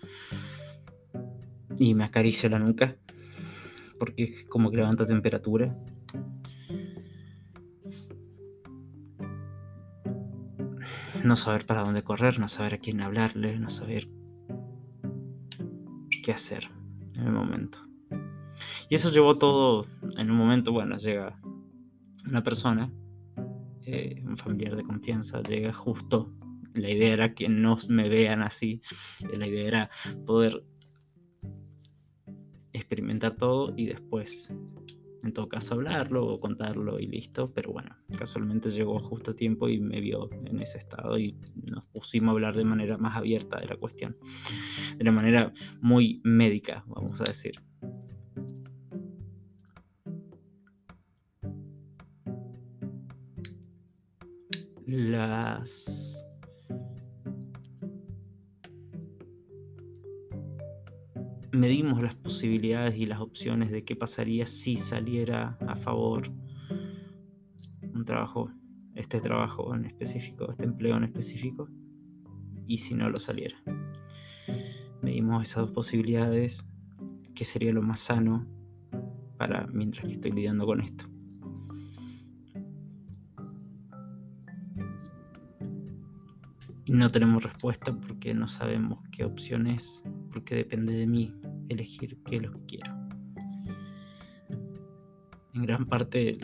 y 1.77 1.95
me 1.95 2.05
acaricio 2.05 2.49
la 2.49 2.61
nuca, 2.61 2.97
porque 3.99 4.23
es 4.23 4.47
como 4.47 4.71
que 4.71 4.77
levanta 4.77 5.05
temperatura. 5.05 5.77
No 11.25 11.37
saber 11.37 11.67
para 11.67 11.85
dónde 11.85 12.03
correr, 12.03 12.39
no 12.39 12.49
saber 12.49 12.75
a 12.75 12.79
quién 12.79 13.01
hablarle, 13.01 13.59
no 13.59 13.71
saber 13.71 14.09
qué 16.25 16.33
hacer 16.33 16.71
en 17.15 17.27
el 17.27 17.33
momento. 17.33 17.79
Y 18.89 18.95
eso 18.95 19.11
llevó 19.11 19.39
todo 19.39 19.87
en 20.19 20.31
un 20.31 20.37
momento, 20.37 20.73
bueno, 20.73 20.97
llega 20.97 21.39
una 22.27 22.43
persona 22.43 22.93
eh, 23.85 24.23
un 24.25 24.37
familiar 24.37 24.77
de 24.77 24.85
confianza 24.85 25.43
llega 25.43 25.73
justo. 25.73 26.33
La 26.75 26.89
idea 26.89 27.13
era 27.13 27.35
que 27.35 27.49
no 27.49 27.77
me 27.89 28.09
vean 28.09 28.43
así. 28.43 28.81
Eh, 29.21 29.37
la 29.37 29.47
idea 29.47 29.67
era 29.67 29.91
poder 30.25 30.65
experimentar 32.73 33.35
todo 33.35 33.75
y 33.77 33.87
después, 33.87 34.57
en 35.25 35.33
todo 35.33 35.49
caso, 35.49 35.75
hablarlo 35.75 36.27
o 36.27 36.41
contarlo 36.41 36.99
y 36.99 37.07
listo. 37.07 37.47
Pero 37.55 37.73
bueno, 37.73 37.97
casualmente 38.19 38.69
llegó 38.71 38.99
justo 39.01 39.33
a 39.33 39.35
tiempo 39.35 39.69
y 39.69 39.81
me 39.81 40.01
vio 40.01 40.31
en 40.45 40.61
ese 40.61 40.79
estado 40.79 41.19
y 41.19 41.37
nos 41.71 41.87
pusimos 41.89 42.31
a 42.31 42.33
hablar 42.33 42.57
de 42.57 42.65
manera 42.65 42.99
más 42.99 43.17
abierta 43.17 43.59
de 43.61 43.67
la 43.67 43.77
cuestión. 43.77 44.17
De 44.97 45.03
una 45.03 45.13
manera 45.13 45.53
muy 45.81 46.21
médica, 46.25 46.85
vamos 46.87 47.21
a 47.21 47.25
decir. 47.25 47.55
las 54.93 56.12
medimos 61.63 62.03
las 62.03 62.17
posibilidades 62.17 62.97
y 62.97 63.07
las 63.07 63.21
opciones 63.21 63.71
de 63.71 63.85
qué 63.85 63.95
pasaría 63.95 64.47
si 64.47 64.77
saliera 64.77 65.57
a 65.69 65.77
favor 65.77 66.25
un 67.95 68.05
trabajo, 68.05 68.51
este 68.97 69.21
trabajo 69.21 69.73
en 69.73 69.85
específico, 69.85 70.51
este 70.51 70.65
empleo 70.65 70.97
en 70.97 71.05
específico, 71.05 71.69
y 72.67 72.79
si 72.79 72.97
no 72.97 73.09
lo 73.09 73.17
saliera. 73.19 73.57
Medimos 75.03 75.49
esas 75.49 75.67
dos 75.67 75.71
posibilidades, 75.71 76.69
qué 77.33 77.45
sería 77.45 77.73
lo 77.73 77.81
más 77.81 78.01
sano 78.01 78.45
para 79.37 79.69
mientras 79.69 80.07
que 80.07 80.15
estoy 80.15 80.33
lidiando 80.33 80.67
con 80.67 80.81
esto. 80.81 81.05
Y 86.87 86.93
no 86.95 87.09
tenemos 87.09 87.45
respuesta 87.45 87.97
porque 88.01 88.35
no 88.35 88.49
sabemos 88.49 88.99
qué 89.13 89.25
opción 89.25 89.69
es, 89.69 90.03
porque 90.33 90.57
depende 90.57 90.95
de 90.95 91.07
mí 91.07 91.33
elegir 91.73 92.19
qué 92.25 92.37
es 92.37 92.43
lo 92.43 92.53
que 92.53 92.67
quiero. 92.67 92.93
En 95.55 95.63
gran 95.63 95.87
parte 95.87 96.39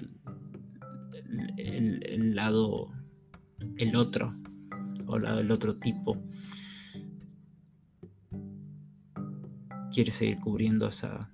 el, 1.56 2.34
lado, 2.34 2.90
el 3.76 3.96
otro, 3.96 4.32
o 5.06 5.16
el 5.16 5.50
otro 5.50 5.76
tipo, 5.76 6.22
quiere 9.92 10.12
seguir 10.12 10.38
cubriendo 10.40 10.88
esa... 10.88 11.32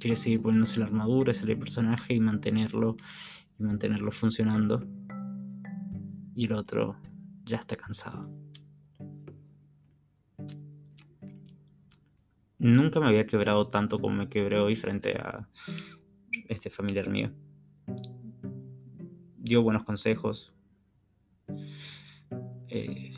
Quiere 0.00 0.14
seguir 0.14 0.42
poniéndose 0.42 0.78
la 0.78 0.86
armadura, 0.86 1.32
ese 1.32 1.50
el 1.50 1.58
personaje 1.58 2.14
y 2.14 2.20
mantenerlo 2.20 2.96
y 3.58 3.64
mantenerlo 3.64 4.12
funcionando 4.12 4.80
y 6.38 6.44
el 6.44 6.52
otro 6.52 6.96
ya 7.44 7.56
está 7.56 7.74
cansado. 7.74 8.22
Nunca 12.58 12.98
me 12.98 13.06
había 13.06 13.26
quebrado 13.26 13.68
tanto 13.68 14.00
como 14.00 14.16
me 14.16 14.28
quebré 14.28 14.58
hoy 14.58 14.74
frente 14.74 15.12
a 15.12 15.48
este 16.48 16.70
familiar 16.70 17.08
mío. 17.08 17.30
Dio 19.36 19.62
buenos 19.62 19.84
consejos. 19.84 20.52
Eh, 22.68 23.12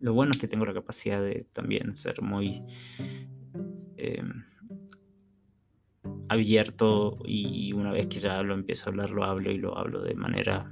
lo 0.00 0.12
bueno 0.12 0.32
es 0.32 0.38
que 0.38 0.48
tengo 0.48 0.66
la 0.66 0.74
capacidad 0.74 1.22
de 1.22 1.46
también 1.52 1.96
ser 1.96 2.20
muy 2.20 2.62
eh, 3.96 4.22
abierto 6.28 7.14
y 7.24 7.72
una 7.72 7.92
vez 7.92 8.08
que 8.08 8.18
ya 8.18 8.42
lo 8.42 8.54
empiezo 8.54 8.86
a 8.86 8.88
hablar, 8.90 9.10
lo 9.10 9.24
hablo 9.24 9.52
y 9.52 9.58
lo 9.58 9.78
hablo 9.78 10.02
de 10.02 10.14
manera 10.14 10.70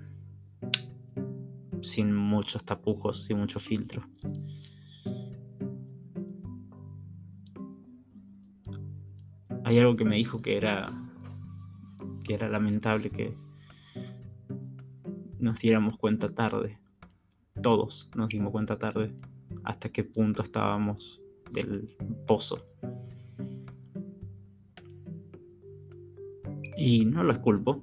sin 1.81 2.15
muchos 2.15 2.65
tapujos, 2.65 3.25
sin 3.25 3.39
mucho 3.39 3.61
filtro. 3.61 4.03
Hay 9.65 9.79
algo 9.79 9.97
que 9.97 10.05
me 10.05 10.17
dijo 10.17 10.39
que 10.39 10.57
era 10.57 10.93
que 12.25 12.35
era 12.35 12.49
lamentable 12.49 13.11
que 13.11 13.37
nos 15.39 15.59
diéramos 15.61 15.97
cuenta 15.97 16.29
tarde. 16.29 16.79
Todos 17.63 18.09
nos 18.17 18.29
dimos 18.31 18.53
cuenta 18.53 18.79
tarde 18.79 19.15
hasta 19.65 19.91
qué 19.91 20.05
punto 20.05 20.43
estábamos 20.43 21.23
del 21.53 21.97
pozo. 22.27 22.57
Y 26.77 27.05
no 27.05 27.23
lo 27.25 27.41
culpo. 27.41 27.81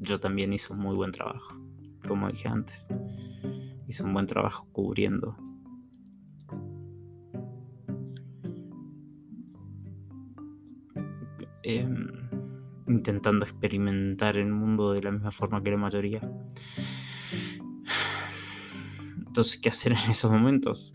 Yo 0.00 0.20
también 0.20 0.52
hice 0.52 0.72
un 0.72 0.80
muy 0.80 0.96
buen 0.96 1.12
trabajo 1.12 1.60
como 2.06 2.28
dije 2.28 2.48
antes. 2.48 2.88
Hizo 3.88 4.04
un 4.04 4.12
buen 4.12 4.26
trabajo 4.26 4.66
cubriendo. 4.72 5.36
Intentando 13.00 13.44
experimentar 13.44 14.36
el 14.36 14.52
mundo 14.52 14.92
de 14.92 15.02
la 15.02 15.10
misma 15.10 15.30
forma 15.30 15.62
que 15.62 15.70
la 15.70 15.76
mayoría. 15.78 16.20
Entonces, 19.26 19.58
¿qué 19.58 19.70
hacer 19.70 19.92
en 19.92 20.10
esos 20.10 20.30
momentos? 20.30 20.92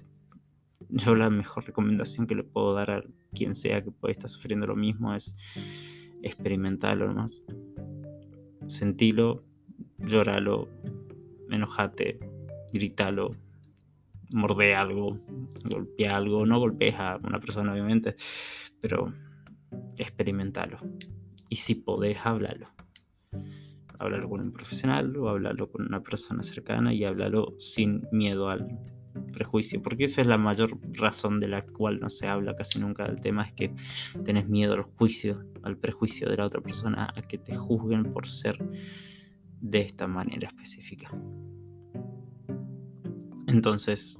yo 0.89 1.15
la 1.15 1.29
mejor 1.29 1.65
recomendación 1.65 2.27
que 2.27 2.35
le 2.35 2.43
puedo 2.43 2.73
dar 2.73 2.91
a 2.91 3.03
quien 3.33 3.53
sea 3.53 3.83
que 3.83 3.91
pueda 3.91 4.11
estar 4.11 4.29
sufriendo 4.29 4.67
lo 4.67 4.75
mismo 4.75 5.13
es 5.13 6.09
experimentarlo 6.23 7.07
nomás. 7.07 7.41
Sentilo, 8.67 9.43
lloralo, 9.99 10.69
enojate, 11.49 12.19
gritalo, 12.71 13.31
morde 14.31 14.73
algo, 14.73 15.19
golpea 15.65 16.15
algo, 16.15 16.45
no 16.45 16.59
golpees 16.59 16.95
a 16.97 17.19
una 17.23 17.39
persona 17.39 17.73
obviamente, 17.73 18.15
pero 18.79 19.11
experimentalo. 19.97 20.77
Y 21.49 21.57
si 21.57 21.75
podés, 21.75 22.17
háblalo. 22.23 22.67
Háblalo 23.99 24.29
con 24.29 24.41
un 24.41 24.51
profesional 24.51 25.15
o 25.17 25.29
háblalo 25.29 25.71
con 25.71 25.85
una 25.85 26.01
persona 26.01 26.43
cercana 26.43 26.93
y 26.93 27.05
háblalo 27.05 27.55
sin 27.59 28.07
miedo 28.11 28.49
al 28.49 28.79
prejuicio, 29.31 29.81
porque 29.81 30.05
esa 30.05 30.21
es 30.21 30.27
la 30.27 30.37
mayor 30.37 30.77
razón 30.93 31.39
de 31.39 31.47
la 31.47 31.61
cual 31.61 31.99
no 31.99 32.09
se 32.09 32.27
habla 32.27 32.55
casi 32.55 32.79
nunca 32.79 33.05
del 33.05 33.21
tema, 33.21 33.45
es 33.45 33.53
que 33.53 33.73
tenés 34.23 34.49
miedo 34.49 34.73
al 34.73 34.83
juicio, 34.83 35.45
al 35.63 35.77
prejuicio 35.77 36.29
de 36.29 36.37
la 36.37 36.45
otra 36.45 36.61
persona, 36.61 37.13
a 37.15 37.21
que 37.21 37.37
te 37.37 37.55
juzguen 37.55 38.03
por 38.03 38.27
ser 38.27 38.57
de 39.61 39.81
esta 39.81 40.07
manera 40.07 40.47
específica. 40.47 41.09
Entonces, 43.47 44.19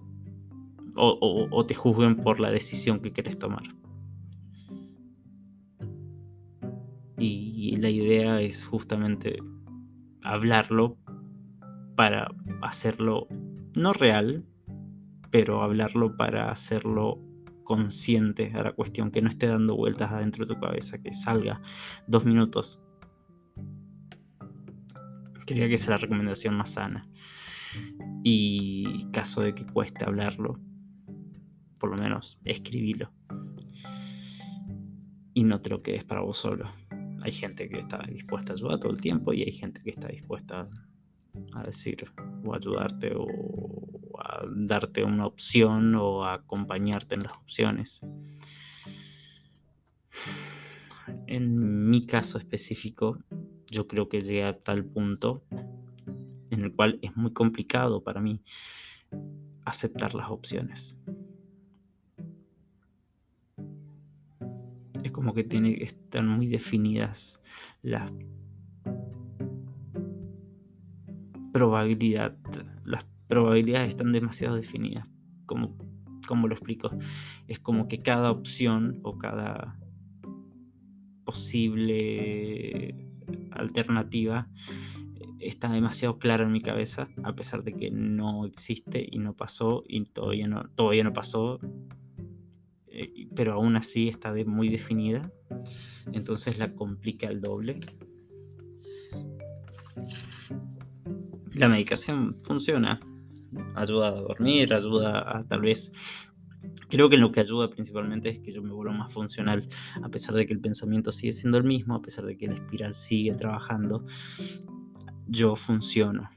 o, 0.98 1.66
te 1.66 1.74
juzguen 1.74 2.16
por 2.16 2.40
la 2.40 2.52
decisión 2.52 3.00
que 3.00 3.12
quieres 3.12 3.38
tomar. 3.38 3.64
Y 7.68 7.78
la 7.78 7.90
idea 7.90 8.42
es 8.42 8.68
justamente 8.68 9.38
hablarlo 10.22 11.00
para 11.96 12.28
hacerlo 12.62 13.28
no 13.76 13.92
real, 13.92 14.46
pero 15.32 15.64
hablarlo 15.64 16.16
para 16.16 16.52
hacerlo 16.52 17.20
consciente 17.64 18.54
a 18.54 18.62
la 18.62 18.74
cuestión, 18.74 19.10
que 19.10 19.24
no 19.24 19.30
esté 19.30 19.48
dando 19.48 19.76
vueltas 19.76 20.12
adentro 20.12 20.46
de 20.46 20.54
tu 20.54 20.62
cabeza, 20.62 21.02
que 21.02 21.12
salga 21.12 21.60
dos 22.06 22.24
minutos. 22.24 22.84
Quería 25.48 25.68
que 25.68 25.78
sea 25.78 25.96
la 25.96 25.98
recomendación 25.98 26.54
más 26.54 26.74
sana. 26.74 27.04
Y 28.24 29.08
caso 29.12 29.42
de 29.42 29.56
que 29.56 29.66
cueste 29.66 30.06
hablarlo, 30.06 30.60
por 31.80 31.90
lo 31.90 31.98
menos 31.98 32.40
escribilo. 32.46 33.12
Y 35.34 35.46
no 35.46 35.62
te 35.62 35.72
lo 35.72 35.82
quedes 35.82 36.04
para 36.04 36.22
vos 36.22 36.38
solo. 36.38 36.70
Hay 37.26 37.32
gente 37.32 37.68
que 37.68 37.80
está 37.80 37.98
dispuesta 38.08 38.54
a 38.54 38.56
ayudar 38.56 38.80
todo 38.80 38.92
el 38.92 39.02
tiempo 39.02 39.34
y 39.34 39.42
hay 39.42 39.52
gente 39.52 39.82
que 39.82 39.90
está 39.90 40.10
dispuesta 40.10 40.70
a 41.56 41.64
decir 41.64 42.06
o 42.46 42.54
ayudarte 42.54 43.14
o 43.16 43.26
a 44.20 44.44
darte 44.48 45.04
una 45.04 45.26
opción 45.26 45.96
o 45.96 46.24
a 46.24 46.36
acompañarte 46.36 47.16
en 47.16 47.24
las 47.24 47.34
opciones. 47.34 48.02
En 51.26 51.90
mi 51.90 52.06
caso 52.06 52.38
específico, 52.38 53.18
yo 53.72 53.88
creo 53.88 54.08
que 54.08 54.22
llegué 54.22 54.44
a 54.44 54.54
tal 54.54 54.86
punto 54.86 55.44
en 56.52 56.64
el 56.64 56.72
cual 56.74 57.00
es 57.02 57.18
muy 57.18 57.34
complicado 57.34 58.04
para 58.04 58.22
mí 58.22 58.40
aceptar 59.66 60.14
las 60.14 60.30
opciones. 60.30 61.00
Como 65.16 65.34
que 65.34 65.46
tiene, 65.46 65.78
están 65.82 66.28
muy 66.28 66.48
definidas 66.48 67.42
las 67.82 68.12
probabilidad, 71.54 72.36
las 72.84 73.08
probabilidades 73.30 73.88
están 73.88 74.12
demasiado 74.12 74.58
definidas. 74.58 75.10
Como, 75.46 75.78
como 76.28 76.50
lo 76.50 76.54
explico? 76.54 76.90
Es 77.48 77.60
como 77.60 77.88
que 77.88 77.98
cada 77.98 78.30
opción 78.30 79.00
o 79.04 79.18
cada 79.18 79.80
posible 81.24 82.94
alternativa 83.52 84.50
está 85.40 85.72
demasiado 85.72 86.20
clara 86.20 86.44
en 86.44 86.52
mi 86.52 86.60
cabeza, 86.60 87.08
a 87.24 87.34
pesar 87.34 87.64
de 87.64 87.72
que 87.72 87.90
no 87.90 88.46
existe 88.46 89.08
y 89.10 89.20
no 89.20 89.34
pasó 89.34 89.86
y 89.88 90.04
todavía 90.04 90.50
no, 90.50 90.64
todavía 90.76 91.06
no 91.06 91.14
pasó, 91.14 91.62
eh, 91.62 92.05
pero 93.36 93.54
aún 93.54 93.76
así 93.76 94.08
está 94.08 94.34
muy 94.46 94.70
definida, 94.70 95.32
entonces 96.12 96.58
la 96.58 96.74
complica 96.74 97.28
el 97.28 97.42
doble. 97.42 97.80
La 101.54 101.70
medicación 101.70 102.38
funciona, 102.44 103.00
ayuda 103.76 104.10
a 104.10 104.12
dormir, 104.12 104.74
ayuda 104.74 105.38
a 105.38 105.44
tal 105.46 105.62
vez 105.62 105.92
Creo 106.90 107.10
que 107.10 107.18
lo 107.18 107.32
que 107.32 107.40
ayuda 107.40 107.70
principalmente 107.70 108.30
es 108.30 108.40
que 108.40 108.52
yo 108.52 108.62
me 108.62 108.72
vuelva 108.72 108.94
más 108.94 109.12
funcional, 109.12 109.68
a 110.02 110.10
pesar 110.10 110.36
de 110.36 110.46
que 110.46 110.54
el 110.54 110.62
pensamiento 110.62 111.12
sigue 111.12 111.32
siendo 111.32 111.58
el 111.58 111.64
mismo, 111.64 111.96
a 111.96 112.02
pesar 112.02 112.26
de 112.26 112.38
que 112.38 112.48
la 112.48 112.54
espiral 112.54 112.94
sigue 112.94 113.34
trabajando, 113.34 114.06
yo 115.28 115.56
funciono. 115.56 116.30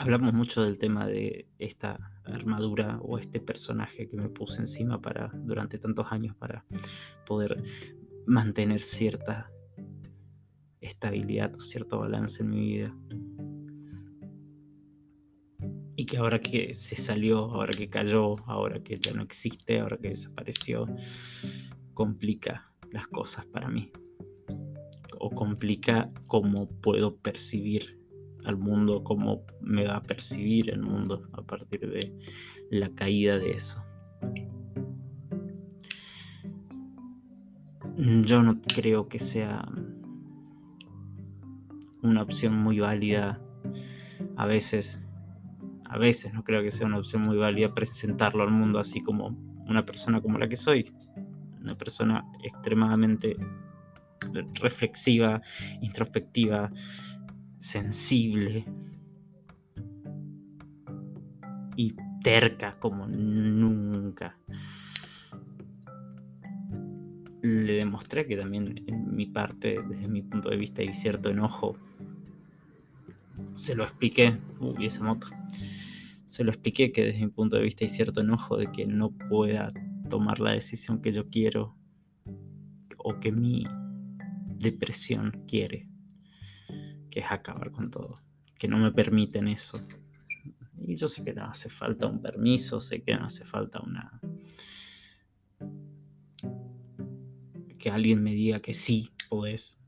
Hablamos 0.00 0.32
mucho 0.32 0.64
del 0.64 0.78
tema 0.78 1.06
de 1.06 1.46
esta 1.58 1.98
armadura 2.24 2.98
o 3.02 3.18
este 3.18 3.38
personaje 3.38 4.08
que 4.08 4.16
me 4.16 4.30
puse 4.30 4.60
encima 4.60 5.02
para 5.02 5.30
durante 5.34 5.76
tantos 5.78 6.10
años 6.10 6.34
para 6.36 6.64
poder 7.26 7.62
mantener 8.24 8.80
cierta 8.80 9.52
estabilidad 10.80 11.54
o 11.54 11.60
cierto 11.60 11.98
balance 11.98 12.42
en 12.42 12.48
mi 12.48 12.60
vida 12.60 12.96
y 15.96 16.06
que 16.06 16.16
ahora 16.16 16.40
que 16.40 16.74
se 16.74 16.96
salió, 16.96 17.36
ahora 17.36 17.74
que 17.74 17.90
cayó, 17.90 18.36
ahora 18.46 18.82
que 18.82 18.96
ya 18.96 19.12
no 19.12 19.22
existe, 19.22 19.80
ahora 19.80 19.98
que 19.98 20.08
desapareció, 20.08 20.86
complica 21.92 22.72
las 22.90 23.06
cosas 23.06 23.44
para 23.44 23.68
mí. 23.68 23.92
O 25.18 25.28
complica 25.28 26.10
cómo 26.26 26.70
puedo 26.80 27.18
percibir 27.18 27.99
al 28.44 28.56
mundo, 28.56 29.04
cómo 29.04 29.44
me 29.60 29.86
va 29.86 29.96
a 29.96 30.02
percibir 30.02 30.70
el 30.70 30.82
mundo 30.82 31.28
a 31.32 31.42
partir 31.42 31.80
de 31.80 32.14
la 32.70 32.88
caída 32.90 33.38
de 33.38 33.52
eso. 33.52 33.82
Yo 37.96 38.42
no 38.42 38.60
creo 38.74 39.08
que 39.08 39.18
sea 39.18 39.68
una 42.02 42.22
opción 42.22 42.54
muy 42.56 42.80
válida 42.80 43.40
a 44.36 44.46
veces 44.46 45.06
a 45.90 45.98
veces 45.98 46.32
no 46.32 46.44
creo 46.44 46.62
que 46.62 46.70
sea 46.70 46.86
una 46.86 46.98
opción 46.98 47.22
muy 47.22 47.36
válida 47.36 47.74
presentarlo 47.74 48.44
al 48.44 48.50
mundo 48.50 48.78
así 48.78 49.02
como 49.02 49.36
una 49.66 49.84
persona 49.84 50.20
como 50.20 50.38
la 50.38 50.48
que 50.48 50.56
soy, 50.56 50.84
una 51.60 51.74
persona 51.74 52.24
extremadamente 52.44 53.36
reflexiva, 54.60 55.42
introspectiva, 55.80 56.70
sensible 57.60 58.64
y 61.76 61.94
terca 62.24 62.76
como 62.80 63.06
nunca. 63.06 64.36
Le 67.42 67.74
demostré 67.74 68.26
que 68.26 68.36
también 68.36 68.82
en 68.88 69.14
mi 69.14 69.26
parte, 69.26 69.78
desde 69.88 70.08
mi 70.08 70.22
punto 70.22 70.50
de 70.50 70.56
vista, 70.56 70.82
hay 70.82 70.92
cierto 70.92 71.30
enojo. 71.30 71.76
Se 73.54 73.76
lo 73.76 73.84
expliqué. 73.84 74.36
Uy, 74.58 74.86
esa 74.86 75.04
moto 75.04 75.28
se 76.30 76.44
lo 76.44 76.52
expliqué 76.52 76.92
que 76.92 77.06
desde 77.06 77.26
mi 77.26 77.32
punto 77.32 77.56
de 77.56 77.62
vista 77.62 77.84
hay 77.84 77.88
cierto 77.88 78.20
enojo 78.20 78.56
de 78.56 78.70
que 78.70 78.86
no 78.86 79.10
pueda 79.10 79.72
tomar 80.08 80.38
la 80.38 80.52
decisión 80.52 81.02
que 81.02 81.10
yo 81.10 81.28
quiero 81.28 81.74
o 82.98 83.18
que 83.18 83.32
mi 83.32 83.66
depresión 84.46 85.42
quiere, 85.48 85.88
que 87.10 87.20
es 87.20 87.26
acabar 87.30 87.70
con 87.70 87.90
todo, 87.90 88.14
que 88.58 88.68
no 88.68 88.78
me 88.78 88.92
permiten 88.92 89.48
eso. 89.48 89.84
Y 90.78 90.96
yo 90.96 91.08
sé 91.08 91.24
que 91.24 91.34
no 91.34 91.44
hace 91.44 91.68
falta 91.68 92.06
un 92.06 92.22
permiso, 92.22 92.80
sé 92.80 93.02
que 93.02 93.14
no 93.14 93.24
hace 93.26 93.44
falta 93.44 93.80
una... 93.80 94.20
que 97.78 97.90
alguien 97.90 98.22
me 98.22 98.32
diga 98.32 98.60
que 98.60 98.74
sí, 98.74 99.10
podés. 99.28 99.80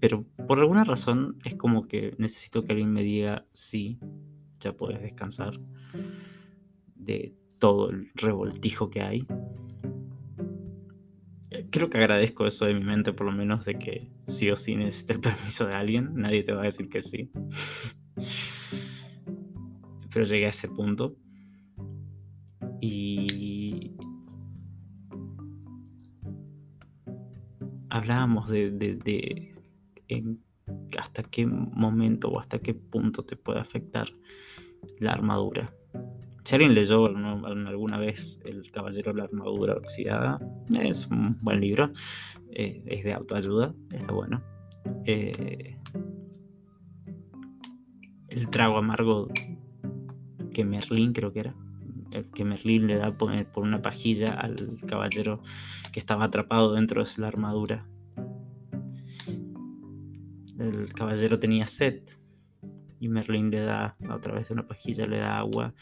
Pero 0.00 0.24
por 0.46 0.60
alguna 0.60 0.84
razón 0.84 1.38
es 1.44 1.54
como 1.54 1.88
que 1.88 2.14
necesito 2.18 2.62
que 2.64 2.72
alguien 2.72 2.92
me 2.92 3.02
diga 3.02 3.46
sí, 3.52 3.98
ya 4.60 4.76
puedes 4.76 5.00
descansar 5.00 5.58
de 6.94 7.34
todo 7.58 7.90
el 7.90 8.10
revoltijo 8.14 8.90
que 8.90 9.00
hay. 9.00 9.26
Creo 11.72 11.88
que 11.88 11.96
agradezco 11.96 12.46
eso 12.46 12.66
de 12.66 12.74
mi 12.74 12.84
mente, 12.84 13.14
por 13.14 13.24
lo 13.24 13.32
menos, 13.32 13.64
de 13.64 13.78
que 13.78 14.06
sí 14.26 14.50
o 14.50 14.56
sí 14.56 14.76
necesites 14.76 15.16
el 15.16 15.20
permiso 15.32 15.66
de 15.66 15.72
alguien. 15.72 16.10
Nadie 16.14 16.42
te 16.42 16.52
va 16.52 16.60
a 16.60 16.64
decir 16.64 16.90
que 16.90 17.00
sí. 17.00 17.32
Pero 20.12 20.26
llegué 20.26 20.44
a 20.44 20.50
ese 20.50 20.68
punto. 20.68 21.16
Y 22.82 23.96
hablábamos 27.88 28.48
de, 28.50 28.70
de, 28.70 29.54
en 30.08 30.44
hasta 30.98 31.22
qué 31.22 31.46
momento 31.46 32.28
o 32.28 32.38
hasta 32.38 32.58
qué 32.58 32.74
punto 32.74 33.24
te 33.24 33.36
puede 33.36 33.60
afectar 33.60 34.08
la 34.98 35.12
armadura. 35.12 35.72
Si 36.44 36.56
alguien 36.56 36.74
leyó 36.74 37.06
alguna 37.06 37.98
vez 37.98 38.40
El 38.44 38.70
Caballero 38.72 39.12
de 39.12 39.18
la 39.18 39.24
Armadura 39.24 39.74
Oxidada, 39.74 40.40
es 40.80 41.06
un 41.06 41.38
buen 41.40 41.60
libro, 41.60 41.90
eh, 42.50 42.82
es 42.86 43.04
de 43.04 43.12
autoayuda, 43.12 43.74
está 43.92 44.12
bueno. 44.12 44.42
Eh, 45.06 45.78
el 48.28 48.48
trago 48.48 48.78
amargo 48.78 49.28
que 50.52 50.64
Merlín 50.64 51.12
creo 51.12 51.32
que 51.32 51.40
era, 51.40 51.54
que 52.34 52.44
Merlín 52.44 52.88
le 52.88 52.96
da 52.96 53.16
por, 53.16 53.32
por 53.52 53.62
una 53.62 53.80
pajilla 53.80 54.34
al 54.34 54.80
caballero 54.88 55.40
que 55.92 56.00
estaba 56.00 56.24
atrapado 56.24 56.74
dentro 56.74 57.04
de 57.04 57.10
la 57.18 57.28
armadura. 57.28 57.86
El 60.58 60.92
caballero 60.92 61.38
tenía 61.38 61.66
sed 61.66 62.02
y 63.02 63.08
Merlín 63.08 63.50
le 63.50 63.62
da, 63.62 63.96
a 64.08 64.20
través 64.20 64.46
de 64.46 64.54
una 64.54 64.68
pajilla, 64.68 65.08
le 65.08 65.18
da 65.18 65.38
agua 65.38 65.74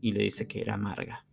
y 0.00 0.12
le 0.12 0.22
dice 0.22 0.48
que 0.48 0.62
era 0.62 0.74
amarga. 0.74 1.26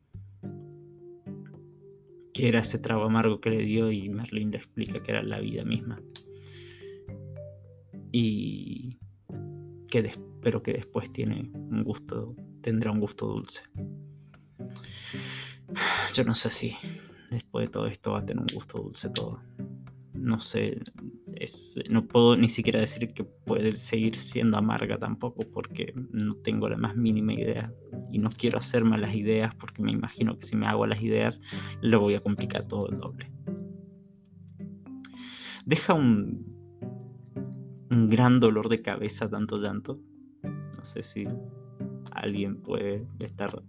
Que 2.33 2.49
era 2.49 2.59
ese 2.59 2.79
trago 2.79 3.05
amargo 3.05 3.39
que 3.39 3.49
le 3.49 3.63
dio 3.63 3.93
y 3.93 4.09
Merlín 4.09 4.51
le 4.51 4.57
explica 4.57 5.01
que 5.01 5.11
era 5.11 5.23
la 5.23 5.39
vida 5.39 5.63
misma. 5.63 6.01
Y 8.11 8.97
que 9.89 10.11
pero 10.41 10.61
que 10.61 10.73
después 10.73 11.13
tiene 11.13 11.49
un 11.53 11.85
gusto, 11.85 12.35
tendrá 12.59 12.91
un 12.91 12.99
gusto 12.99 13.25
dulce. 13.25 13.63
Yo 16.13 16.25
no 16.25 16.35
sé 16.35 16.49
si 16.49 16.75
después 17.31 17.67
de 17.67 17.71
todo 17.71 17.85
esto 17.85 18.11
va 18.11 18.19
a 18.19 18.25
tener 18.25 18.41
un 18.41 18.53
gusto 18.53 18.79
dulce 18.79 19.09
todo. 19.11 19.41
No 20.11 20.39
sé, 20.39 20.77
no 21.89 22.05
puedo 22.05 22.35
ni 22.35 22.49
siquiera 22.49 22.79
decir 22.79 23.13
que 23.13 23.23
puede 23.23 23.71
seguir 23.71 24.15
siendo 24.15 24.57
amarga 24.57 24.97
tampoco 24.97 25.41
porque 25.51 25.93
no 26.11 26.35
tengo 26.35 26.67
la 26.67 26.77
más 26.77 26.95
mínima 26.95 27.33
idea 27.33 27.73
y 28.11 28.19
no 28.19 28.29
quiero 28.29 28.57
hacer 28.57 28.83
malas 28.83 29.15
ideas 29.15 29.55
porque 29.55 29.81
me 29.81 29.91
imagino 29.91 30.37
que 30.37 30.45
si 30.45 30.57
me 30.57 30.67
hago 30.67 30.85
las 30.85 31.01
ideas 31.01 31.39
lo 31.81 32.01
voy 32.01 32.15
a 32.15 32.21
complicar 32.21 32.65
todo 32.65 32.89
el 32.89 32.97
doble. 32.97 33.31
Deja 35.65 35.93
un, 35.93 36.45
un 37.91 38.09
gran 38.09 38.39
dolor 38.39 38.67
de 38.67 38.81
cabeza 38.81 39.29
tanto 39.29 39.59
llanto. 39.59 39.99
No 40.43 40.83
sé 40.83 41.03
si 41.03 41.25
alguien 42.11 42.61
puede 42.61 43.07
estar 43.19 43.63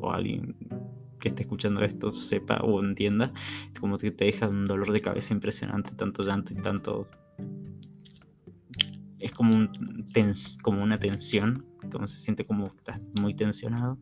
o 0.00 0.10
alguien 0.10 0.56
que 1.20 1.28
esté 1.28 1.42
escuchando 1.42 1.82
esto 1.82 2.10
sepa 2.10 2.56
o 2.62 2.82
entienda, 2.82 3.32
es 3.72 3.78
como 3.78 3.98
que 3.98 4.10
te 4.10 4.24
deja 4.24 4.48
un 4.48 4.64
dolor 4.64 4.90
de 4.90 5.00
cabeza 5.00 5.32
impresionante, 5.32 5.94
tanto 5.94 6.22
llanto 6.22 6.52
y 6.52 6.56
tanto... 6.56 7.06
Es 9.18 9.32
como, 9.32 9.54
un 9.54 9.70
como 10.62 10.82
una 10.82 10.98
tensión, 10.98 11.66
como 11.92 12.06
se 12.06 12.18
siente 12.18 12.46
como 12.46 12.68
estás 12.68 13.00
muy 13.20 13.34
tensionado. 13.34 13.98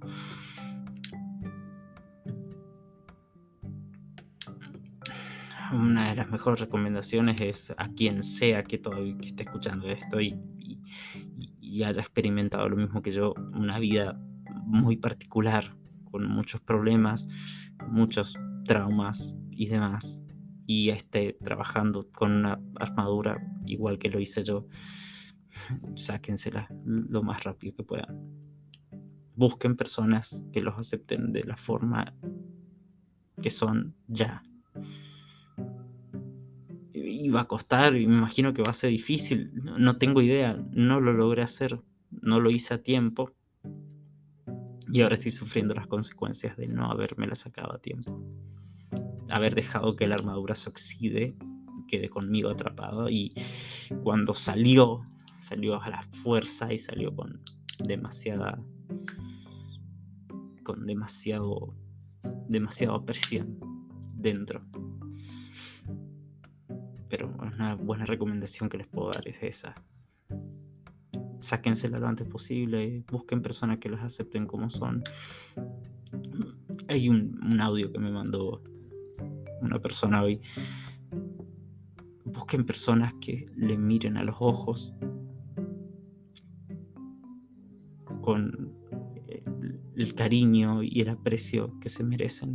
Una 5.73 6.11
de 6.11 6.17
las 6.17 6.31
mejores 6.31 6.61
recomendaciones 6.61 7.41
es 7.41 7.75
a 7.77 7.89
quien 7.89 8.23
sea 8.23 8.63
que 8.63 8.79
todavía 8.79 9.19
que 9.19 9.27
esté 9.27 9.43
escuchando 9.43 9.89
esto 9.89 10.21
y, 10.21 10.39
y 11.61 11.83
haya 11.83 12.01
experimentado 12.01 12.69
lo 12.69 12.77
mismo 12.77 13.03
que 13.03 13.11
yo, 13.11 13.35
una 13.55 13.79
vida 13.79 14.19
muy 14.65 14.97
particular, 14.97 15.65
con 16.11 16.29
muchos 16.29 16.61
problemas, 16.61 17.27
muchos 17.89 18.39
traumas 18.65 19.37
y 19.51 19.67
demás, 19.67 20.23
y 20.67 20.91
esté 20.91 21.39
trabajando 21.43 22.01
con 22.13 22.33
una 22.33 22.61
armadura 22.79 23.39
igual 23.67 23.99
que 23.99 24.11
lo 24.11 24.21
hice 24.21 24.43
yo, 24.43 24.67
sáquensela 25.95 26.69
lo 26.85 27.23
más 27.23 27.45
rápido 27.45 27.75
que 27.77 27.85
puedan. 27.85 28.21
Busquen 29.35 29.77
personas 29.77 30.45
que 30.53 30.61
los 30.61 30.79
acepten 30.79 31.33
de 31.33 31.45
la 31.45 31.57
forma 31.57 32.15
que 33.41 33.51
son 33.51 33.95
ya. 34.09 34.43
Y 36.93 37.31
va 37.31 37.43
a 37.43 37.49
costar, 37.49 37.95
y 37.95 38.07
me 38.07 38.17
imagino 38.17 38.53
que 38.53 38.63
va 38.63 38.71
a 38.71 38.75
ser 38.75 38.91
difícil, 38.91 39.53
no 39.55 39.97
tengo 39.97 40.21
idea, 40.21 40.63
no 40.73 41.01
lo 41.01 41.13
logré 41.13 41.43
hacer, 41.43 41.81
no 42.11 42.41
lo 42.41 42.51
hice 42.51 42.75
a 42.75 42.83
tiempo, 42.83 43.33
y 44.91 45.03
ahora 45.03 45.15
estoy 45.15 45.31
sufriendo 45.31 45.75
las 45.75 45.87
consecuencias 45.87 46.57
de 46.57 46.67
no 46.67 46.91
haberme 46.91 47.35
sacado 47.35 47.75
a 47.75 47.79
tiempo. 47.79 48.23
Haber 49.31 49.55
dejado 49.55 49.97
que 49.97 50.07
la 50.07 50.15
armadura 50.15 50.55
se 50.55 50.71
oxide, 50.71 51.37
quede 51.87 52.09
conmigo 52.09 52.51
atrapado 52.51 53.09
y 53.11 53.33
cuando 54.03 54.35
salió, 54.35 55.03
salió 55.39 55.81
a 55.81 55.91
la 55.91 56.03
fuerza 56.03 56.73
y 56.73 56.79
salió 56.79 57.15
con 57.15 57.41
demasiada 57.85 58.61
con 60.63 60.85
demasiado 60.85 61.75
demasiada 62.49 63.05
presión 63.05 63.59
dentro. 64.15 64.63
Pero 67.09 67.35
una 67.39 67.75
buena 67.75 68.05
recomendación 68.05 68.69
que 68.69 68.79
les 68.79 68.87
puedo 68.87 69.11
dar 69.11 69.27
es 69.27 69.43
esa 69.43 69.75
sáquensela 71.49 71.99
lo 71.99 72.07
antes 72.07 72.27
posible, 72.27 73.05
busquen 73.11 73.41
personas 73.43 73.79
que 73.79 73.89
los 73.89 74.01
acepten 74.01 74.47
como 74.47 74.69
son. 74.69 75.03
Hay 76.89 77.09
un, 77.09 77.61
audio 77.61 77.91
que 77.91 77.99
me 77.99 78.11
mandó 78.11 78.63
una 79.61 79.79
persona 79.81 80.23
hoy. 80.23 80.41
Busquen 82.25 82.65
personas 82.65 83.15
que 83.15 83.47
le 83.57 83.79
miren 83.79 84.17
a 84.17 84.25
los 84.25 84.37
ojos 84.39 84.95
con 88.21 88.75
el, 89.97 90.15
cariño 90.15 90.83
y 90.83 91.01
el 91.01 91.09
aprecio 91.09 91.79
que 91.81 91.89
se 91.89 92.05
merecen 92.05 92.53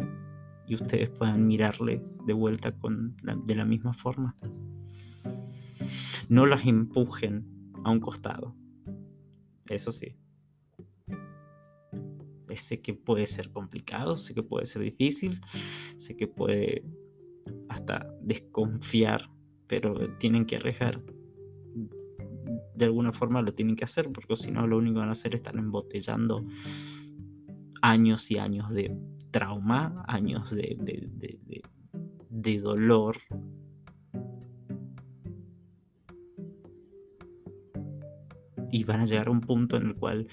y 0.68 0.76
ustedes 0.76 1.10
puedan 1.10 1.48
mirarle 1.48 2.04
de 2.26 2.34
vuelta 2.34 2.72
con 2.72 3.16
de 3.46 3.56
la 3.56 3.66
misma 3.66 3.94
forma. 3.94 4.36
No 6.30 6.46
las 6.46 6.66
empujen 6.66 7.46
a 7.84 7.92
un 7.92 8.00
costado. 8.00 8.56
Eso 9.70 9.92
sí. 9.92 10.16
Sé 12.56 12.82
que 12.82 12.94
puede 12.94 13.26
ser 13.26 13.50
complicado, 13.52 14.16
sé 14.16 14.36
que 14.36 14.44
puede 14.44 14.66
ser 14.66 14.84
difícil, 14.84 15.42
sé 15.98 16.16
que 16.16 16.28
puede 16.28 16.84
hasta 17.70 18.08
desconfiar, 18.22 19.30
pero 19.68 20.16
tienen 20.18 20.46
que 20.46 20.58
arriesgar. 20.58 21.02
De 22.76 22.86
alguna 22.86 23.12
forma 23.12 23.42
lo 23.42 23.54
tienen 23.54 23.76
que 23.76 23.86
hacer, 23.86 24.12
porque 24.12 24.36
si 24.36 24.52
no 24.52 24.68
lo 24.68 24.78
único 24.78 24.96
que 24.96 25.00
van 25.00 25.10
a 25.10 25.14
hacer 25.14 25.34
es 25.34 25.40
estar 25.40 25.56
embotellando 25.56 26.46
años 27.82 28.30
y 28.30 28.38
años 28.38 28.70
de 28.70 28.96
trauma, 29.32 30.04
años 30.08 30.52
de, 30.52 30.78
de, 30.80 31.64
de 32.30 32.60
dolor, 32.60 33.16
y 38.74 38.84
van 38.84 39.02
a 39.02 39.06
llegar 39.06 39.28
a 39.28 39.32
un 39.32 39.42
punto 39.42 39.78
en 39.78 39.86
el 39.86 39.96
cual 39.96 40.28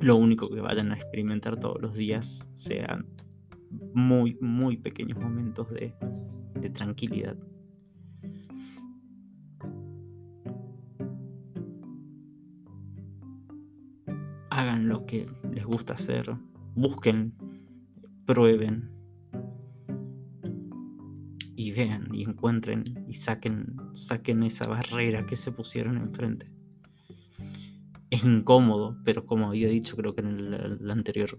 lo 0.00 0.16
único 0.16 0.48
que 0.48 0.60
vayan 0.60 0.92
a 0.92 0.94
experimentar 0.94 1.58
todos 1.58 1.82
los 1.82 1.94
días 1.94 2.48
sean 2.52 3.06
muy, 3.94 4.38
muy 4.40 4.76
pequeños 4.76 5.18
momentos 5.18 5.68
de, 5.70 5.92
tranquilidad. 6.72 7.36
Hagan 14.50 14.88
lo 14.88 15.06
que 15.06 15.26
les 15.52 15.64
gusta 15.64 15.94
hacer, 15.94 16.36
busquen, 16.74 17.34
prueben 18.24 18.90
y 21.56 21.70
vean 21.70 22.08
y 22.12 22.24
encuentren 22.24 22.84
y 23.06 23.14
saquen, 23.14 23.76
saquen 23.92 24.42
esa 24.42 24.66
barrera 24.66 25.24
que 25.24 25.36
se 25.36 25.52
pusieron 25.52 25.98
enfrente 25.98 26.55
incómodo, 28.24 28.96
pero 29.04 29.26
como 29.26 29.48
había 29.48 29.68
dicho 29.68 29.96
creo 29.96 30.14
que 30.14 30.20
en 30.20 30.54
el, 30.54 30.90
anterior, 30.90 31.38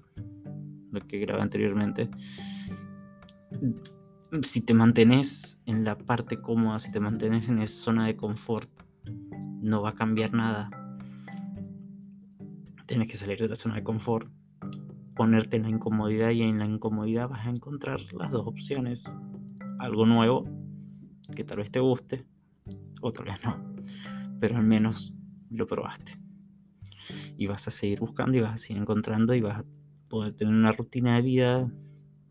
lo 0.91 0.99
que 1.01 1.19
grabé 1.19 1.41
anteriormente, 1.41 2.09
si 4.41 4.61
te 4.61 4.73
mantenés 4.73 5.61
en 5.65 5.83
la 5.83 5.97
parte 5.97 6.41
cómoda, 6.41 6.79
si 6.79 6.91
te 6.91 6.99
mantenés 6.99 7.49
en 7.49 7.59
esa 7.59 7.85
zona 7.85 8.07
de 8.07 8.15
confort, 8.15 8.69
no 9.61 9.81
va 9.81 9.89
a 9.89 9.95
cambiar 9.95 10.33
nada. 10.33 10.69
Tienes 12.85 13.09
que 13.09 13.17
salir 13.17 13.39
de 13.39 13.49
la 13.49 13.55
zona 13.55 13.75
de 13.75 13.83
confort, 13.83 14.29
ponerte 15.15 15.57
en 15.57 15.63
la 15.63 15.69
incomodidad 15.69 16.31
y 16.31 16.41
en 16.41 16.59
la 16.59 16.65
incomodidad 16.65 17.29
vas 17.29 17.45
a 17.45 17.49
encontrar 17.49 17.99
las 18.13 18.31
dos 18.31 18.45
opciones. 18.45 19.15
Algo 19.79 20.05
nuevo, 20.05 20.45
que 21.35 21.43
tal 21.43 21.57
vez 21.57 21.71
te 21.71 21.79
guste, 21.79 22.25
o 23.01 23.11
tal 23.11 23.25
vez 23.25 23.43
no, 23.43 23.57
pero 24.39 24.57
al 24.57 24.63
menos 24.63 25.15
lo 25.49 25.67
probaste 25.67 26.26
y 27.37 27.45
vas 27.45 27.67
a 27.67 27.71
seguir 27.71 27.99
buscando 27.99 28.37
y 28.37 28.41
vas 28.41 28.53
a 28.53 28.57
seguir 28.57 28.81
encontrando 28.81 29.33
y 29.35 29.41
vas 29.41 29.59
a 29.59 29.65
poder 30.09 30.33
tener 30.33 30.53
una 30.53 30.71
rutina 30.71 31.15
de 31.15 31.21
vida. 31.21 31.71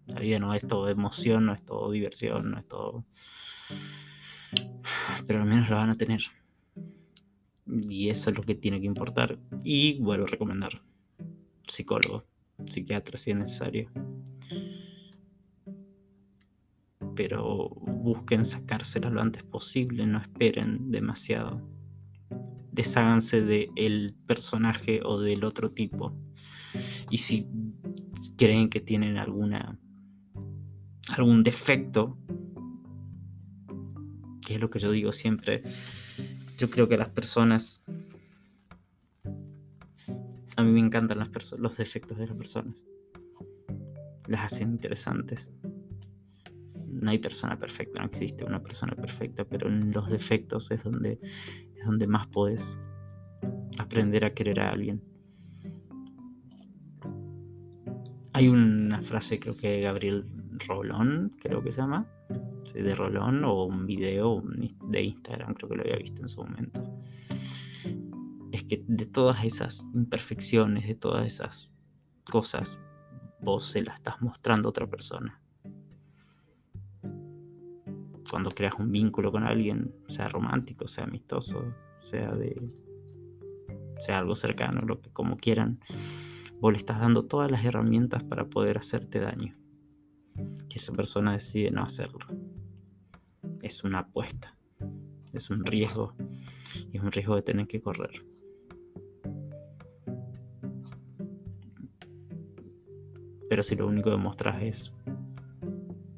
La 0.09 0.21
vida 0.21 0.38
no 0.38 0.53
es 0.53 0.66
todo 0.66 0.88
emoción, 0.88 1.47
no 1.47 1.53
es 1.53 1.64
todo 1.64 1.90
diversión, 1.90 2.51
no 2.51 2.59
es 2.59 2.66
todo 2.66 3.05
Pero 5.27 5.42
al 5.42 5.49
menos 5.49 5.71
lo 5.71 5.77
van 5.77 5.90
a 5.90 5.95
tener. 5.95 6.21
Y 7.66 8.09
eso 8.09 8.31
es 8.31 8.37
lo 8.37 8.42
que 8.42 8.55
tiene 8.55 8.81
que 8.81 8.87
importar. 8.87 9.38
Y 9.62 10.01
vuelvo 10.01 10.25
a 10.25 10.29
recomendar 10.29 10.81
psicólogo, 11.66 12.25
psiquiatra 12.66 13.19
si 13.19 13.31
es 13.31 13.37
necesario. 13.37 13.90
Pero 17.14 17.71
busquen 17.71 18.45
sacársela 18.45 19.11
lo 19.11 19.21
antes 19.21 19.42
posible, 19.42 20.07
no 20.07 20.19
esperen 20.19 20.90
demasiado. 20.90 21.76
Desháganse 22.77 23.43
del 23.43 24.15
personaje 24.27 25.01
o 25.03 25.21
del 25.21 25.43
otro 25.43 25.71
tipo. 25.71 26.17
Y 27.11 27.19
si 27.19 27.49
creen 28.37 28.69
que 28.69 28.81
tienen 28.81 29.17
alguna 29.17 29.81
algún 31.09 31.43
defecto, 31.43 32.19
que 34.45 34.55
es 34.55 34.61
lo 34.61 34.71
que 34.71 34.79
yo 34.79 34.91
digo 34.91 35.12
siempre, 35.12 35.62
yo 36.59 36.71
creo 36.71 36.89
que 36.89 36.97
las 36.97 37.11
personas, 37.11 37.83
a 40.57 40.62
mí 40.62 40.71
me 40.73 40.81
encantan 40.81 41.19
las 41.19 41.31
los 41.59 41.77
defectos 41.77 42.19
de 42.19 42.27
las 42.27 42.37
personas, 42.37 42.87
las 44.27 44.53
hacen 44.53 44.71
interesantes. 44.71 45.51
No 46.87 47.11
hay 47.11 47.19
persona 47.19 47.59
perfecta, 47.59 48.01
no 48.01 48.09
existe 48.09 48.45
una 48.45 48.62
persona 48.62 48.95
perfecta, 48.97 49.45
pero 49.45 49.69
en 49.69 49.93
los 49.93 50.09
defectos 50.09 50.71
es 50.71 50.83
donde, 50.83 51.19
es 51.79 51.87
donde 51.87 52.07
más 52.07 52.27
puedes 52.29 52.79
aprender 53.79 54.25
a 54.25 54.35
querer 54.35 54.61
a 54.61 54.71
alguien. 54.71 55.03
Hay 58.33 58.49
una 58.49 59.01
frase, 59.01 59.41
creo 59.41 59.57
que 59.57 59.81
Gabriel 59.81 60.27
Rolón, 60.67 61.31
creo 61.41 61.62
que 61.62 61.71
se 61.71 61.81
llama, 61.81 62.07
de 62.75 62.95
Rolón, 62.95 63.45
o 63.45 63.65
un 63.65 63.87
video 63.87 64.43
de 64.91 65.03
Instagram, 65.03 65.55
creo 65.55 65.71
que 65.71 65.77
lo 65.77 65.83
había 65.83 65.97
visto 65.97 66.21
en 66.21 66.29
su 66.29 66.43
momento. 66.43 67.01
Es 68.53 68.65
que 68.65 68.85
de 68.87 69.07
todas 69.07 69.45
esas 69.45 69.89
imperfecciones, 69.95 70.87
de 70.87 70.95
todas 70.95 71.27
esas 71.27 71.71
cosas, 72.31 72.79
vos 73.41 73.65
se 73.65 73.83
las 73.83 73.97
estás 73.97 74.21
mostrando 74.21 74.69
a 74.69 74.71
otra 74.71 74.87
persona. 74.87 75.41
Cuando 78.31 78.51
creas 78.51 78.75
un 78.79 78.91
vínculo 78.91 79.31
con 79.31 79.45
alguien, 79.45 79.95
sea 80.09 80.29
romántico, 80.29 80.89
sea 80.89 81.05
amistoso, 81.05 81.65
sea 82.01 82.33
de 82.33 82.61
sea 83.99 84.19
algo 84.19 84.37
cercano, 84.37 84.81
lo 84.83 85.01
que 85.01 85.11
como 85.11 85.37
quieran, 85.37 85.81
vos 86.61 86.73
le 86.73 86.79
estás 86.79 87.01
dando 87.01 87.25
todas 87.25 87.51
las 87.51 87.65
herramientas 87.65 88.25
para 88.25 88.45
poder 88.49 88.79
hacerte 88.79 89.21
daño. 89.21 89.57
Que 90.69 90.77
esa 90.77 90.93
persona 90.93 91.33
decide 91.33 91.71
no 91.71 91.83
hacerlo. 91.83 92.27
Es 93.62 93.85
una 93.85 94.01
apuesta, 94.01 94.57
es 95.33 95.51
un 95.51 95.65
riesgo 95.65 96.15
y 96.93 96.99
es 96.99 97.03
un 97.03 97.11
riesgo 97.11 97.37
de 97.37 97.43
tener 97.43 97.67
que 97.67 97.81
correr. 97.81 98.25
Pero 103.49 103.62
si 103.62 103.77
lo 103.77 103.87
único 103.87 104.11
que 104.11 104.17
mostras 104.17 104.62
es 104.62 104.95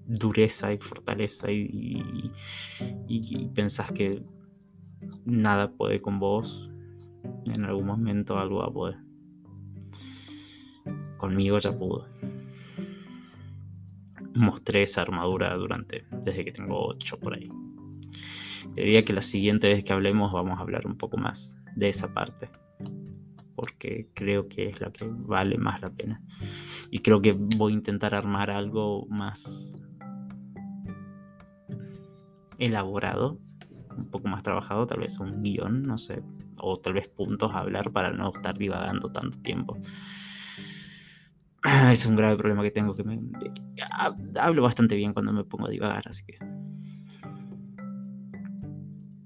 dureza 0.08 0.72
y 0.72 0.78
fortaleza 0.78 1.50
y, 1.52 2.32
y 3.06 3.48
pensás 3.48 3.92
que 3.92 4.22
nada 5.24 5.70
puede 5.70 6.00
con 6.00 6.18
vos, 6.18 6.70
en 7.54 7.64
algún 7.64 7.86
momento 7.86 8.38
algo 8.38 8.58
va 8.58 8.66
a 8.66 8.72
poder. 8.72 8.98
Conmigo 11.18 11.58
ya 11.58 11.76
pudo. 11.76 12.06
Mostré 14.34 14.82
esa 14.82 15.02
armadura 15.02 15.54
durante, 15.56 16.04
desde 16.24 16.44
que 16.44 16.52
tengo 16.52 16.86
8 16.86 17.20
por 17.20 17.34
ahí. 17.34 17.50
Diría 18.74 19.04
que 19.04 19.12
la 19.12 19.22
siguiente 19.22 19.68
vez 19.68 19.84
que 19.84 19.92
hablemos 19.92 20.32
vamos 20.32 20.58
a 20.58 20.62
hablar 20.62 20.86
un 20.86 20.96
poco 20.96 21.16
más 21.16 21.60
de 21.76 21.88
esa 21.88 22.14
parte. 22.14 22.48
Porque 23.56 24.08
creo 24.14 24.48
que 24.48 24.68
es 24.68 24.80
la 24.80 24.92
que 24.92 25.06
vale 25.08 25.58
más 25.58 25.80
la 25.80 25.90
pena. 25.90 26.22
Y 26.90 27.00
creo 27.00 27.20
que 27.20 27.32
voy 27.32 27.72
a 27.72 27.76
intentar 27.76 28.14
armar 28.14 28.50
algo 28.50 29.06
más 29.06 29.76
elaborado, 32.58 33.40
un 33.96 34.10
poco 34.10 34.28
más 34.28 34.42
trabajado, 34.42 34.86
tal 34.86 35.00
vez 35.00 35.18
un 35.18 35.42
guion, 35.42 35.82
no 35.82 35.98
sé, 35.98 36.22
o 36.58 36.78
tal 36.78 36.94
vez 36.94 37.08
puntos 37.08 37.52
a 37.54 37.60
hablar 37.60 37.92
para 37.92 38.12
no 38.12 38.30
estar 38.30 38.56
divagando 38.56 39.10
tanto 39.10 39.38
tiempo. 39.40 39.76
Es 41.90 42.06
un 42.06 42.16
grave 42.16 42.36
problema 42.36 42.62
que 42.62 42.70
tengo 42.70 42.94
que 42.94 43.04
me... 43.04 43.20
Hablo 44.40 44.62
bastante 44.62 44.94
bien 44.94 45.12
cuando 45.12 45.32
me 45.32 45.44
pongo 45.44 45.66
a 45.66 45.70
divagar, 45.70 46.04
así 46.06 46.24
que... 46.24 46.38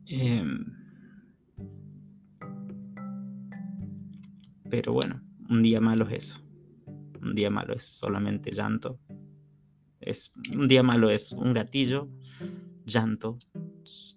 Em, 0.07 0.65
pero 4.69 4.93
bueno, 4.93 5.23
un 5.49 5.63
día 5.63 5.81
malo 5.81 6.07
es 6.09 6.13
eso. 6.25 6.41
Un 7.21 7.33
día 7.33 7.51
malo 7.51 7.75
es 7.75 7.83
solamente 7.83 8.51
llanto. 8.51 8.99
Es, 10.01 10.33
un 10.57 10.67
día 10.67 10.83
malo 10.83 11.11
es 11.11 11.33
un 11.33 11.53
gatillo, 11.53 12.09
llanto, 12.93 13.39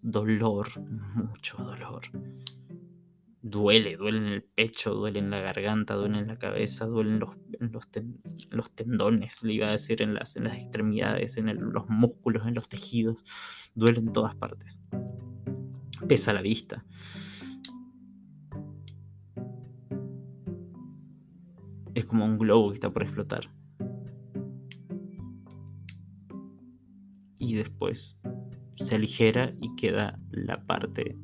dolor, 0.01 0.67
mucho 1.15 1.57
dolor 1.57 2.03
duele, 3.47 3.95
duele 3.95 4.17
en 4.17 4.25
el 4.25 4.43
pecho, 4.43 4.95
duele 4.95 5.19
en 5.19 5.29
la 5.29 5.39
garganta, 5.39 5.93
duele 5.93 6.17
en 6.17 6.27
la 6.27 6.39
cabeza, 6.39 6.87
duele 6.87 7.11
en 7.11 7.19
los, 7.19 7.39
los, 8.49 8.71
tendones, 8.71 9.43
le 9.43 9.53
iba 9.53 9.67
a 9.67 9.71
decir, 9.71 10.01
en 10.01 10.15
las, 10.15 10.35
en 10.35 10.45
las 10.45 10.55
extremidades, 10.55 11.37
en 11.37 11.55
los 11.71 11.87
músculos, 11.87 12.47
en 12.47 12.55
los 12.55 12.67
tejidos, 12.67 13.23
duele 13.75 13.99
en 13.99 14.11
todas 14.11 14.35
partes. 14.35 14.81
Pesa 16.07 16.33
la 16.33 16.41
vista. 16.41 16.83
Es 21.93 22.05
como 22.05 22.25
un 22.25 22.39
globo 22.39 22.69
que 22.69 22.73
está 22.75 22.89
por 22.91 23.03
explotar. 23.03 23.47
Y 27.37 27.53
después 27.53 28.17
se 28.75 28.95
aligera 28.95 29.53
y 29.61 29.75
queda 29.75 30.19
la 30.31 30.61
parte 30.63 31.17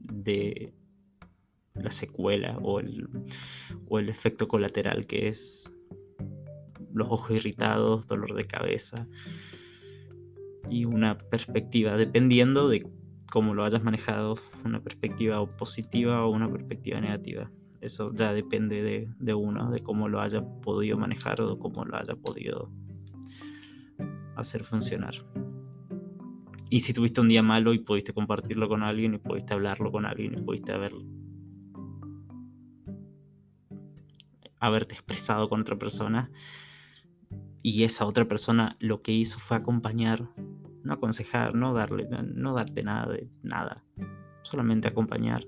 de 0.00 0.74
la 1.74 1.90
secuela 1.90 2.58
o 2.62 2.80
el, 2.80 3.08
o 3.88 3.98
el 3.98 4.08
efecto 4.08 4.48
colateral 4.48 5.06
que 5.06 5.28
es 5.28 5.72
los 6.92 7.10
ojos 7.10 7.30
irritados, 7.30 8.06
dolor 8.06 8.34
de 8.34 8.46
cabeza 8.46 9.06
y 10.68 10.84
una 10.84 11.16
perspectiva, 11.16 11.96
dependiendo 11.96 12.68
de 12.68 12.86
cómo 13.30 13.54
lo 13.54 13.64
hayas 13.64 13.82
manejado, 13.82 14.34
una 14.64 14.82
perspectiva 14.82 15.44
positiva 15.56 16.24
o 16.24 16.30
una 16.30 16.50
perspectiva 16.50 17.00
negativa. 17.00 17.50
Eso 17.80 18.12
ya 18.14 18.32
depende 18.34 18.82
de, 18.82 19.08
de 19.18 19.34
uno, 19.34 19.70
de 19.70 19.80
cómo 19.80 20.08
lo 20.08 20.20
haya 20.20 20.42
podido 20.60 20.98
manejar 20.98 21.40
o 21.40 21.58
cómo 21.58 21.84
lo 21.84 21.96
haya 21.96 22.14
podido 22.14 22.70
hacer 24.36 24.64
funcionar. 24.64 25.14
Y 26.70 26.80
si 26.80 26.92
tuviste 26.92 27.20
un 27.20 27.28
día 27.28 27.42
malo 27.42 27.74
y 27.74 27.80
pudiste 27.80 28.12
compartirlo 28.12 28.68
con 28.68 28.82
alguien 28.82 29.14
y 29.14 29.18
pudiste 29.18 29.54
hablarlo 29.54 29.90
con 29.90 30.06
alguien 30.06 30.38
y 30.38 30.42
pudiste 30.42 30.72
haber, 30.72 30.92
haberte 34.60 34.94
expresado 34.94 35.48
con 35.48 35.62
otra 35.62 35.78
persona 35.78 36.30
y 37.62 37.84
esa 37.84 38.06
otra 38.06 38.26
persona 38.26 38.76
lo 38.78 39.02
que 39.02 39.12
hizo 39.12 39.38
fue 39.38 39.56
acompañar, 39.56 40.30
no 40.82 40.92
aconsejar, 40.92 41.54
no 41.54 41.74
darle, 41.74 42.08
no 42.34 42.54
darte 42.54 42.82
nada 42.82 43.12
de 43.12 43.28
nada, 43.42 43.84
solamente 44.42 44.88
acompañar 44.88 45.44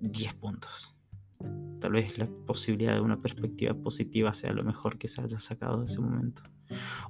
10 0.00 0.34
puntos. 0.34 0.99
Tal 1.80 1.92
vez 1.92 2.18
la 2.18 2.26
posibilidad 2.46 2.94
de 2.94 3.00
una 3.00 3.20
perspectiva 3.20 3.74
positiva 3.74 4.34
sea 4.34 4.52
lo 4.52 4.62
mejor 4.62 4.98
que 4.98 5.08
se 5.08 5.22
haya 5.22 5.40
sacado 5.40 5.78
de 5.78 5.86
ese 5.86 6.00
momento. 6.00 6.42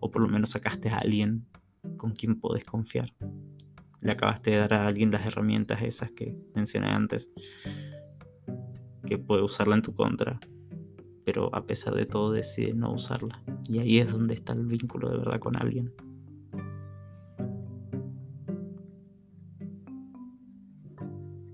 O 0.00 0.10
por 0.10 0.22
lo 0.22 0.28
menos 0.28 0.50
sacaste 0.50 0.88
a 0.88 0.98
alguien 0.98 1.44
con 1.96 2.12
quien 2.12 2.38
podés 2.38 2.64
confiar. 2.64 3.12
Le 4.00 4.12
acabaste 4.12 4.52
de 4.52 4.56
dar 4.58 4.74
a 4.74 4.86
alguien 4.86 5.10
las 5.10 5.26
herramientas 5.26 5.82
esas 5.82 6.12
que 6.12 6.36
mencioné 6.54 6.88
antes, 6.88 7.30
que 9.04 9.18
puede 9.18 9.42
usarla 9.42 9.74
en 9.74 9.82
tu 9.82 9.94
contra, 9.94 10.38
pero 11.24 11.54
a 11.54 11.66
pesar 11.66 11.94
de 11.94 12.06
todo 12.06 12.32
decide 12.32 12.72
no 12.72 12.92
usarla. 12.92 13.42
Y 13.68 13.78
ahí 13.78 13.98
es 13.98 14.12
donde 14.12 14.34
está 14.34 14.52
el 14.52 14.66
vínculo 14.66 15.10
de 15.10 15.18
verdad 15.18 15.38
con 15.40 15.56
alguien. 15.56 15.92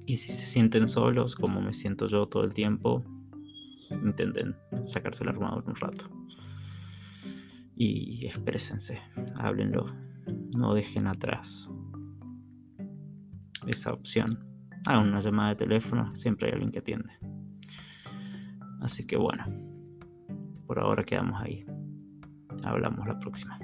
Y 0.06 0.14
si 0.16 0.30
se 0.30 0.46
sienten 0.46 0.86
solos, 0.86 1.34
como 1.34 1.60
me 1.60 1.72
siento 1.72 2.06
yo 2.06 2.26
todo 2.26 2.44
el 2.44 2.54
tiempo, 2.54 3.04
intenten 3.90 4.56
sacarse 4.82 5.24
el 5.24 5.30
armadura 5.30 5.66
un 5.66 5.74
rato. 5.74 6.08
Y 7.74 8.24
exprésense, 8.24 9.02
háblenlo, 9.36 9.84
no 10.56 10.74
dejen 10.74 11.08
atrás 11.08 11.68
esa 13.66 13.92
opción. 13.92 14.38
Hagan 14.86 15.08
una 15.08 15.20
llamada 15.20 15.50
de 15.50 15.56
teléfono, 15.56 16.14
siempre 16.14 16.48
hay 16.48 16.54
alguien 16.54 16.70
que 16.70 16.78
atiende. 16.78 17.12
Así 18.80 19.06
que 19.06 19.16
bueno, 19.16 19.44
por 20.66 20.78
ahora 20.78 21.02
quedamos 21.02 21.42
ahí. 21.42 21.66
Hablamos 22.64 23.06
la 23.06 23.18
próxima. 23.18 23.58